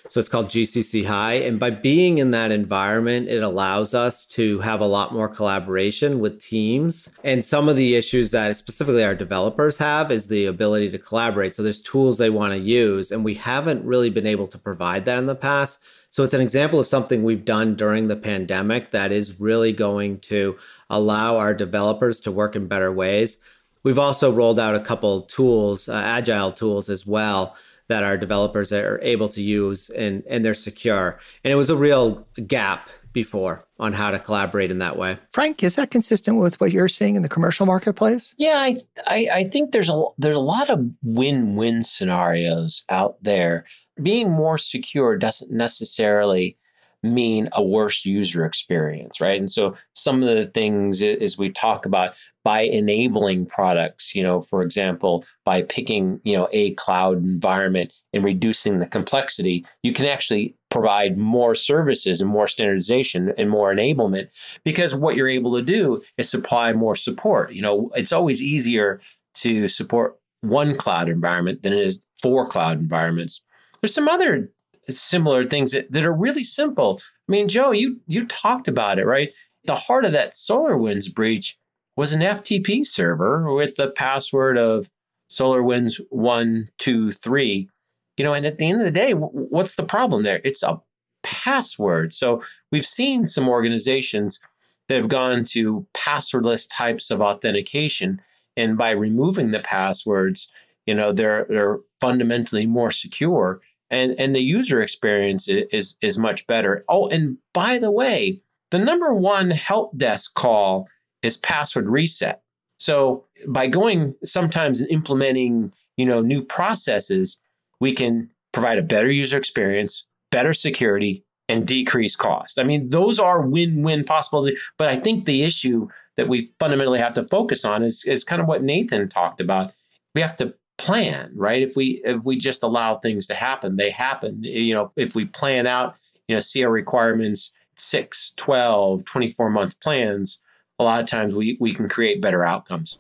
So 0.08 0.20
it's 0.20 0.30
called 0.30 0.50
GCC 0.50 1.08
High. 1.08 1.34
And 1.34 1.60
by 1.60 1.72
being 1.72 2.20
in 2.20 2.30
that 2.30 2.52
environment, 2.52 3.28
it 3.28 3.42
allows 3.42 3.96
us 3.96 4.24
to 4.28 4.60
have 4.60 4.82
a 4.82 4.86
lot 4.86 5.12
more 5.12 5.28
collaboration 5.28 6.20
with 6.20 6.40
teams. 6.40 7.10
And 7.24 7.44
some 7.44 7.68
of 7.68 7.76
the 7.76 7.96
issues 7.96 8.30
that 8.30 8.56
specifically 8.56 9.04
our 9.04 9.16
developers 9.16 9.78
have 9.78 10.12
is 10.12 10.28
the 10.28 10.46
ability 10.46 10.92
to 10.92 11.00
collaborate. 11.00 11.56
So 11.56 11.64
there's 11.64 11.82
tools 11.82 12.20
they 12.20 12.30
want 12.30 12.54
to 12.54 12.60
use, 12.60 13.12
and 13.12 13.26
we 13.26 13.34
haven't 13.34 13.84
really 13.84 14.12
been 14.12 14.28
able 14.28 14.48
to 14.50 14.60
provide 14.60 15.06
that 15.06 15.18
in 15.18 15.26
the 15.26 15.34
past. 15.34 15.80
So 16.16 16.24
it's 16.24 16.34
an 16.34 16.40
example 16.40 16.80
of 16.80 16.88
something 16.88 17.24
we've 17.26 17.44
done 17.44 17.76
during 17.76 18.08
the 18.08 18.16
pandemic 18.16 18.92
that 18.92 19.12
is 19.12 19.38
really 19.38 19.74
going 19.74 20.20
to 20.20 20.56
allow 20.90 21.36
our 21.36 21.54
developers 21.54 22.22
to 22.22 22.32
work 22.32 22.56
in 22.56 22.68
better 22.68 22.90
ways. 22.90 23.38
We've 23.84 24.00
also 24.00 24.32
rolled 24.32 24.58
out 24.58 24.76
a 24.76 24.80
couple 24.80 25.24
tools, 25.24 25.90
uh, 25.90 25.96
agile 25.96 26.54
tools 26.54 26.88
as 26.88 27.06
well 27.06 27.58
that 27.90 28.06
our 28.06 28.16
developers 28.16 28.72
are 28.72 28.98
able 29.02 29.28
to 29.28 29.44
use 29.44 29.90
and 29.90 30.24
and 30.30 30.46
they're 30.46 30.54
secure. 30.54 31.20
And 31.44 31.52
it 31.52 31.58
was 31.58 31.70
a 31.70 31.76
real 31.76 32.26
gap 32.48 32.90
before 33.12 33.66
on 33.78 33.92
how 33.92 34.12
to 34.12 34.20
collaborate 34.20 34.72
in 34.72 34.80
that 34.80 34.98
way. 34.98 35.18
Frank, 35.34 35.64
is 35.64 35.76
that 35.76 35.92
consistent 35.92 36.38
with 36.38 36.62
what 36.62 36.72
you're 36.72 36.88
seeing 36.88 37.16
in 37.16 37.24
the 37.24 37.30
commercial 37.30 37.66
marketplace? 37.66 38.34
Yeah, 38.38 38.56
I 38.56 38.76
I, 39.06 39.28
I 39.34 39.44
think 39.44 39.74
there's 39.74 39.90
a 39.90 40.06
there's 40.18 40.38
a 40.38 40.40
lot 40.40 40.70
of 40.70 40.80
win-win 41.04 41.84
scenarios 41.84 42.86
out 42.88 43.22
there. 43.22 43.66
Being 44.02 44.32
more 44.32 44.58
secure 44.58 45.18
doesn't 45.18 45.52
necessarily 45.52 46.58
mean 47.06 47.50
a 47.54 47.64
worse 47.64 48.06
user 48.06 48.46
experience, 48.46 49.22
right? 49.22 49.40
And 49.40 49.52
so 49.52 49.76
some 49.94 50.24
of 50.24 50.36
the 50.36 50.44
things 50.44 51.02
as 51.02 51.38
we 51.38 51.50
talk 51.52 51.86
about 51.86 52.16
by 52.44 52.62
enabling 52.62 53.46
products, 53.46 54.16
you 54.16 54.24
know, 54.24 54.42
for 54.42 54.62
example, 54.64 55.24
by 55.46 55.62
picking, 55.62 56.20
you 56.24 56.36
know, 56.36 56.50
a 56.52 56.74
cloud 56.74 57.18
environment 57.18 57.94
and 58.14 58.24
reducing 58.24 58.80
the 58.80 58.88
complexity, 58.88 59.66
you 59.84 59.94
can 59.94 60.08
actually 60.08 60.56
provide 60.70 61.18
more 61.18 61.56
services 61.56 62.22
and 62.22 62.30
more 62.30 62.48
standardization 62.48 63.34
and 63.38 63.50
more 63.50 63.74
enablement 63.74 64.28
because 64.64 64.94
what 64.96 65.16
you're 65.16 65.28
able 65.28 65.56
to 65.56 65.62
do 65.62 66.02
is 66.18 66.30
supply 66.30 66.74
more 66.74 66.96
support. 66.96 67.54
You 67.54 67.62
know, 67.62 67.92
it's 67.96 68.12
always 68.12 68.42
easier 68.42 69.00
to 69.36 69.68
support 69.68 70.18
one 70.42 70.76
cloud 70.76 71.10
environment 71.10 71.62
than 71.62 71.74
it 71.74 71.80
is 71.80 72.06
four 72.22 72.48
cloud 72.48 72.80
environments. 72.80 73.44
There's 73.86 73.94
some 73.94 74.08
other 74.08 74.50
similar 74.90 75.46
things 75.46 75.74
that, 75.74 75.92
that 75.92 76.06
are 76.06 76.12
really 76.12 76.44
simple. 76.44 77.00
I 77.30 77.32
mean, 77.32 77.50
Joe, 77.50 77.70
you 77.70 78.02
you 78.08 78.26
talked 78.26 78.68
about 78.68 78.98
it, 78.98 79.06
right? 79.06 79.32
The 79.66 79.76
heart 79.76 80.06
of 80.06 80.14
that 80.14 80.32
SolarWinds 80.32 81.14
breach 81.14 81.56
was 81.96 82.12
an 82.12 82.22
FTP 82.22 82.84
server 82.84 83.54
with 83.54 83.76
the 83.76 83.92
password 83.92 84.58
of 84.58 84.90
SolarWinds 85.30 86.02
one 86.10 86.68
two 86.80 87.12
three. 87.12 87.70
You 88.18 88.26
know, 88.26 88.34
and 88.34 88.48
at 88.48 88.58
the 88.58 88.68
end 88.68 88.80
of 88.80 88.86
the 88.86 88.92
day, 88.92 89.12
what's 89.12 89.76
the 89.76 89.84
problem 89.84 90.24
there? 90.24 90.42
It's 90.44 90.64
a 90.64 90.82
password. 91.22 92.12
So 92.12 92.42
we've 92.72 92.88
seen 92.88 93.28
some 93.28 93.48
organizations 93.48 94.40
that 94.88 94.96
have 94.96 95.10
gone 95.10 95.46
to 95.50 95.86
passwordless 95.94 96.68
types 96.72 97.12
of 97.12 97.22
authentication, 97.22 98.20
and 98.58 98.80
by 98.80 98.92
removing 98.92 99.52
the 99.52 99.60
passwords, 99.60 100.50
you 100.88 100.96
know, 100.96 101.12
they're 101.12 101.46
they're 101.48 101.82
fundamentally 102.02 102.66
more 102.66 102.90
secure 102.90 103.62
and 103.96 104.20
and 104.20 104.36
the 104.36 104.42
user 104.42 104.82
experience 104.82 105.48
is 105.48 105.98
is 106.02 106.18
much 106.18 106.48
better. 106.48 106.84
Oh, 106.88 107.08
and 107.08 107.38
by 107.54 107.80
the 107.80 107.92
way, 107.92 108.42
the 108.72 108.80
number 108.80 109.14
one 109.14 109.50
help 109.52 109.98
desk 109.98 110.34
call 110.34 110.88
is 111.22 111.38
password 111.38 111.88
reset. 111.88 112.42
So 112.78 113.26
by 113.48 113.68
going 113.68 114.16
sometimes 114.24 114.82
and 114.82 114.92
implementing, 114.92 115.74
you 115.98 116.06
know, 116.06 116.22
new 116.22 116.44
processes, 116.44 117.40
we 117.80 117.94
can 117.94 118.32
provide 118.52 118.78
a 118.78 118.84
better 118.84 119.10
user 119.10 119.38
experience, 119.38 120.06
better 120.32 120.54
security, 120.54 121.24
and 121.48 121.68
decrease 121.68 122.16
cost. 122.16 122.60
I 122.60 122.64
mean, 122.64 122.90
those 122.90 123.20
are 123.20 123.42
win-win 123.42 124.04
possibilities. 124.04 124.60
But 124.78 124.90
I 124.90 124.98
think 124.98 125.26
the 125.26 125.44
issue 125.44 125.88
that 126.18 126.28
we 126.28 126.50
fundamentally 126.60 127.00
have 127.00 127.14
to 127.14 127.24
focus 127.24 127.66
on 127.66 127.84
is, 127.84 128.04
is 128.06 128.24
kind 128.24 128.42
of 128.42 128.48
what 128.48 128.64
Nathan 128.64 129.08
talked 129.10 129.42
about. 129.42 129.72
We 130.14 130.22
have 130.22 130.38
to 130.38 130.54
plan, 130.78 131.32
right? 131.36 131.62
If 131.62 131.76
we 131.76 132.02
if 132.04 132.24
we 132.24 132.38
just 132.38 132.64
allow 132.64 132.96
things 132.96 133.28
to 133.28 133.34
happen, 133.34 133.76
they 133.76 133.90
happen. 133.90 134.44
You 134.44 134.74
know, 134.74 134.92
if 134.96 135.16
we 135.16 135.26
plan 135.26 135.68
out, 135.68 135.96
you 136.28 136.36
know, 136.36 136.42
see 136.42 136.64
our 136.64 136.72
requirements 136.72 137.52
6, 137.76 138.34
12, 138.36 139.06
24 139.06 139.50
month 139.50 139.80
plans, 139.80 140.42
a 140.80 140.84
lot 140.84 141.02
of 141.02 141.08
times 141.08 141.34
we, 141.34 141.58
we 141.60 141.74
can 141.74 141.88
create 141.88 142.22
better 142.22 142.44
outcomes. 142.44 142.98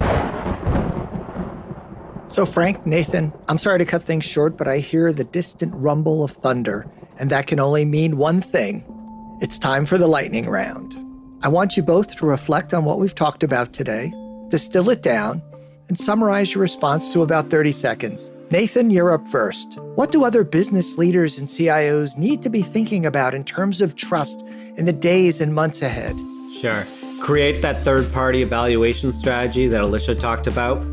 So, 2.29 2.45
Frank, 2.45 2.85
Nathan, 2.85 3.31
I'm 3.47 3.57
sorry 3.57 3.79
to 3.79 3.85
cut 3.85 4.03
things 4.03 4.25
short, 4.25 4.57
but 4.57 4.67
I 4.67 4.79
hear 4.79 5.13
the 5.13 5.23
distant 5.23 5.73
rumble 5.75 6.23
of 6.23 6.31
thunder, 6.31 6.85
and 7.17 7.29
that 7.29 7.47
can 7.47 7.59
only 7.59 7.85
mean 7.85 8.17
one 8.17 8.41
thing 8.41 8.83
it's 9.41 9.59
time 9.59 9.85
for 9.85 9.97
the 9.97 10.07
lightning 10.07 10.49
round. 10.49 10.97
I 11.43 11.49
want 11.49 11.77
you 11.77 11.83
both 11.83 12.15
to 12.15 12.25
reflect 12.25 12.73
on 12.73 12.85
what 12.85 12.99
we've 12.99 13.13
talked 13.13 13.43
about 13.43 13.73
today, 13.73 14.11
distill 14.49 14.89
it 14.89 15.01
down, 15.01 15.41
and 15.87 15.97
summarize 15.97 16.53
your 16.53 16.61
response 16.61 17.11
to 17.13 17.21
about 17.21 17.49
30 17.49 17.71
seconds. 17.71 18.31
Nathan, 18.51 18.91
you're 18.91 19.13
up 19.13 19.27
first. 19.27 19.79
What 19.95 20.11
do 20.11 20.23
other 20.23 20.43
business 20.43 20.97
leaders 20.97 21.39
and 21.39 21.47
CIOs 21.47 22.17
need 22.17 22.41
to 22.43 22.49
be 22.49 22.61
thinking 22.61 23.05
about 23.05 23.33
in 23.33 23.43
terms 23.43 23.81
of 23.81 23.95
trust 23.95 24.45
in 24.77 24.85
the 24.85 24.93
days 24.93 25.41
and 25.41 25.53
months 25.53 25.81
ahead? 25.81 26.15
Sure. 26.59 26.85
Create 27.21 27.61
that 27.61 27.83
third 27.83 28.11
party 28.13 28.41
evaluation 28.41 29.11
strategy 29.11 29.67
that 29.67 29.81
Alicia 29.81 30.15
talked 30.15 30.47
about. 30.47 30.85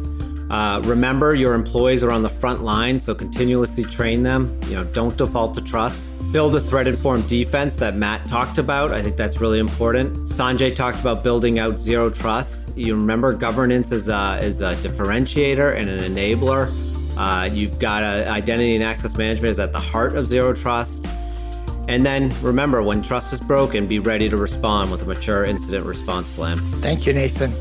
Uh, 0.50 0.80
remember, 0.84 1.34
your 1.34 1.54
employees 1.54 2.02
are 2.02 2.10
on 2.10 2.22
the 2.22 2.28
front 2.28 2.62
line, 2.62 3.00
so 3.00 3.14
continuously 3.14 3.84
train 3.84 4.22
them. 4.22 4.58
You 4.66 4.74
know, 4.74 4.84
don't 4.84 5.16
default 5.16 5.54
to 5.54 5.62
trust 5.62 6.04
build 6.32 6.56
a 6.56 6.60
threat 6.60 6.86
informed 6.86 7.28
defense 7.28 7.74
that 7.74 7.94
Matt 7.94 8.26
talked 8.26 8.56
about. 8.56 8.90
I 8.90 9.02
think 9.02 9.16
that's 9.16 9.38
really 9.38 9.58
important. 9.58 10.16
Sanjay 10.26 10.74
talked 10.74 10.98
about 10.98 11.22
building 11.22 11.58
out 11.58 11.78
zero 11.78 12.08
trust. 12.08 12.74
You 12.74 12.94
remember 12.94 13.34
governance 13.34 13.92
is 13.92 14.08
a, 14.08 14.38
is 14.42 14.62
a 14.62 14.74
differentiator 14.76 15.76
and 15.76 15.90
an 15.90 16.00
enabler. 16.00 16.72
Uh, 17.18 17.44
you've 17.44 17.78
got 17.78 18.02
a, 18.02 18.26
identity 18.28 18.74
and 18.74 18.82
access 18.82 19.14
management 19.18 19.50
is 19.50 19.58
at 19.58 19.72
the 19.72 19.78
heart 19.78 20.16
of 20.16 20.26
zero 20.26 20.54
trust. 20.54 21.06
And 21.88 22.06
then 22.06 22.32
remember, 22.40 22.82
when 22.82 23.02
trust 23.02 23.34
is 23.34 23.40
broken, 23.40 23.86
be 23.86 23.98
ready 23.98 24.30
to 24.30 24.36
respond 24.38 24.90
with 24.90 25.02
a 25.02 25.04
mature 25.04 25.44
incident 25.44 25.84
response 25.84 26.34
plan. 26.34 26.56
Thank 26.80 27.06
you, 27.06 27.12
Nathan. 27.12 27.52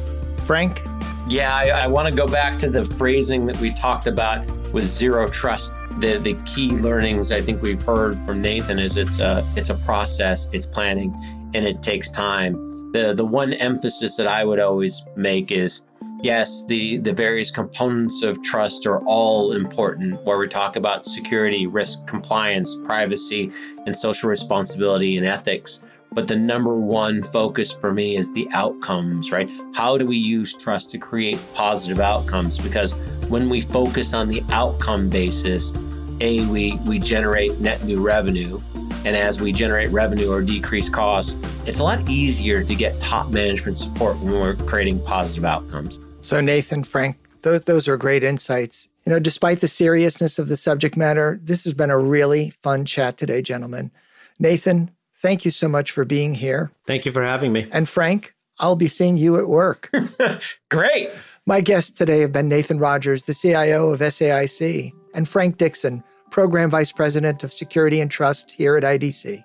Frank? 0.45 0.81
Yeah, 1.27 1.53
I, 1.53 1.69
I 1.69 1.87
want 1.87 2.07
to 2.07 2.15
go 2.15 2.25
back 2.25 2.57
to 2.59 2.69
the 2.69 2.85
phrasing 2.85 3.45
that 3.47 3.59
we 3.59 3.73
talked 3.73 4.07
about 4.07 4.45
with 4.71 4.85
zero 4.85 5.29
trust 5.29 5.73
the 5.99 6.17
the 6.17 6.33
key 6.45 6.71
learnings 6.71 7.31
I 7.31 7.41
think 7.41 7.61
we've 7.61 7.81
heard 7.81 8.17
from 8.25 8.41
Nathan 8.41 8.79
is 8.79 8.97
it's 8.97 9.19
a 9.19 9.45
it's 9.55 9.69
a 9.69 9.75
process, 9.75 10.49
it's 10.53 10.65
planning, 10.65 11.13
and 11.53 11.65
it 11.65 11.81
takes 11.83 12.09
time. 12.09 12.91
The 12.93 13.13
the 13.13 13.25
one 13.25 13.53
emphasis 13.53 14.17
that 14.17 14.27
I 14.27 14.43
would 14.43 14.59
always 14.59 15.05
make 15.15 15.51
is 15.51 15.83
yes, 16.21 16.65
the 16.65 16.97
the 16.97 17.13
various 17.13 17.51
components 17.51 18.23
of 18.23 18.41
trust 18.41 18.85
are 18.85 18.99
all 18.99 19.53
important 19.53 20.23
where 20.23 20.37
we 20.37 20.47
talk 20.47 20.75
about 20.75 21.05
security, 21.05 21.67
risk 21.67 22.07
compliance, 22.07 22.79
privacy, 22.85 23.51
and 23.85 23.97
social 23.97 24.29
responsibility 24.29 25.17
and 25.17 25.25
ethics. 25.25 25.81
But 26.13 26.27
the 26.27 26.35
number 26.35 26.77
one 26.77 27.23
focus 27.23 27.71
for 27.71 27.93
me 27.93 28.17
is 28.17 28.33
the 28.33 28.45
outcomes, 28.51 29.31
right? 29.31 29.49
How 29.73 29.97
do 29.97 30.05
we 30.05 30.17
use 30.17 30.53
trust 30.53 30.89
to 30.89 30.97
create 30.97 31.39
positive 31.53 32.01
outcomes? 32.01 32.57
Because 32.57 32.91
when 33.29 33.49
we 33.49 33.61
focus 33.61 34.13
on 34.13 34.27
the 34.27 34.43
outcome 34.49 35.09
basis, 35.09 35.73
A, 36.19 36.45
we, 36.47 36.75
we 36.85 36.99
generate 36.99 37.61
net 37.61 37.85
new 37.85 38.05
revenue. 38.05 38.59
And 39.05 39.15
as 39.15 39.39
we 39.39 39.53
generate 39.53 39.89
revenue 39.91 40.29
or 40.29 40.41
decrease 40.41 40.89
costs, 40.89 41.37
it's 41.65 41.79
a 41.79 41.83
lot 41.83 42.09
easier 42.09 42.61
to 42.61 42.75
get 42.75 42.99
top 42.99 43.29
management 43.29 43.77
support 43.77 44.19
when 44.19 44.33
we're 44.33 44.55
creating 44.55 45.01
positive 45.05 45.45
outcomes. 45.45 45.97
So, 46.19 46.41
Nathan, 46.41 46.83
Frank, 46.83 47.15
those, 47.43 47.63
those 47.63 47.87
are 47.87 47.95
great 47.95 48.25
insights. 48.25 48.89
You 49.05 49.13
know, 49.13 49.19
despite 49.19 49.61
the 49.61 49.69
seriousness 49.69 50.39
of 50.39 50.49
the 50.49 50.57
subject 50.57 50.97
matter, 50.97 51.39
this 51.41 51.63
has 51.63 51.73
been 51.73 51.89
a 51.89 51.97
really 51.97 52.49
fun 52.49 52.83
chat 52.83 53.15
today, 53.15 53.41
gentlemen. 53.41 53.91
Nathan, 54.39 54.91
thank 55.21 55.45
you 55.45 55.51
so 55.51 55.67
much 55.67 55.91
for 55.91 56.05
being 56.05 56.35
here. 56.35 56.71
Thank 56.85 57.05
you 57.05 57.11
for 57.11 57.23
having 57.23 57.53
me. 57.53 57.67
And 57.71 57.87
Frank, 57.87 58.33
I'll 58.59 58.75
be 58.75 58.87
seeing 58.87 59.17
you 59.17 59.37
at 59.37 59.47
work. 59.47 59.91
Great. 60.69 61.09
My 61.45 61.61
guests 61.61 61.91
today 61.91 62.19
have 62.19 62.31
been 62.31 62.47
Nathan 62.47 62.79
Rogers, 62.79 63.25
the 63.25 63.33
CIO 63.33 63.89
of 63.89 63.99
SAIC, 63.99 64.91
and 65.13 65.27
Frank 65.27 65.57
Dixon, 65.57 66.03
Program 66.29 66.69
Vice 66.69 66.91
President 66.91 67.43
of 67.43 67.51
Security 67.51 67.99
and 67.99 68.09
Trust 68.09 68.51
here 68.51 68.77
at 68.77 68.83
IDC. 68.83 69.43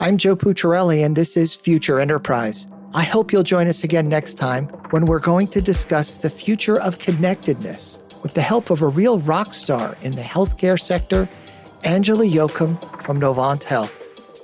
I'm 0.00 0.16
Joe 0.16 0.36
Pucciarelli, 0.36 1.04
and 1.04 1.16
this 1.16 1.36
is 1.36 1.56
Future 1.56 1.98
Enterprise. 1.98 2.66
I 2.94 3.02
hope 3.02 3.32
you'll 3.32 3.42
join 3.42 3.66
us 3.66 3.82
again 3.84 4.08
next 4.08 4.34
time 4.34 4.66
when 4.90 5.06
we're 5.06 5.18
going 5.18 5.48
to 5.48 5.60
discuss 5.60 6.14
the 6.14 6.30
future 6.30 6.80
of 6.80 6.98
connectedness 6.98 8.02
with 8.22 8.34
the 8.34 8.42
help 8.42 8.70
of 8.70 8.82
a 8.82 8.88
real 8.88 9.18
rock 9.20 9.54
star 9.54 9.96
in 10.02 10.12
the 10.14 10.22
healthcare 10.22 10.80
sector, 10.80 11.28
Angela 11.84 12.24
Yochem 12.24 13.02
from 13.02 13.20
Novant 13.20 13.64
Health. 13.64 13.97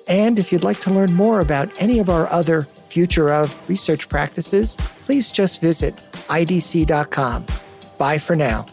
And 0.07 0.39
if 0.39 0.53
you'd 0.53 0.63
like 0.63 0.81
to 0.83 0.91
learn 0.91 1.13
more 1.13 1.41
about 1.41 1.71
any 1.81 1.99
of 1.99 2.11
our 2.11 2.31
other 2.31 2.63
future 2.63 3.31
of 3.33 3.69
research 3.69 4.09
practices, 4.09 4.77
please 4.77 5.31
just 5.31 5.61
visit 5.61 5.97
idc.com. 6.29 7.47
Bye 7.99 8.19
for 8.19 8.37
now. 8.37 8.67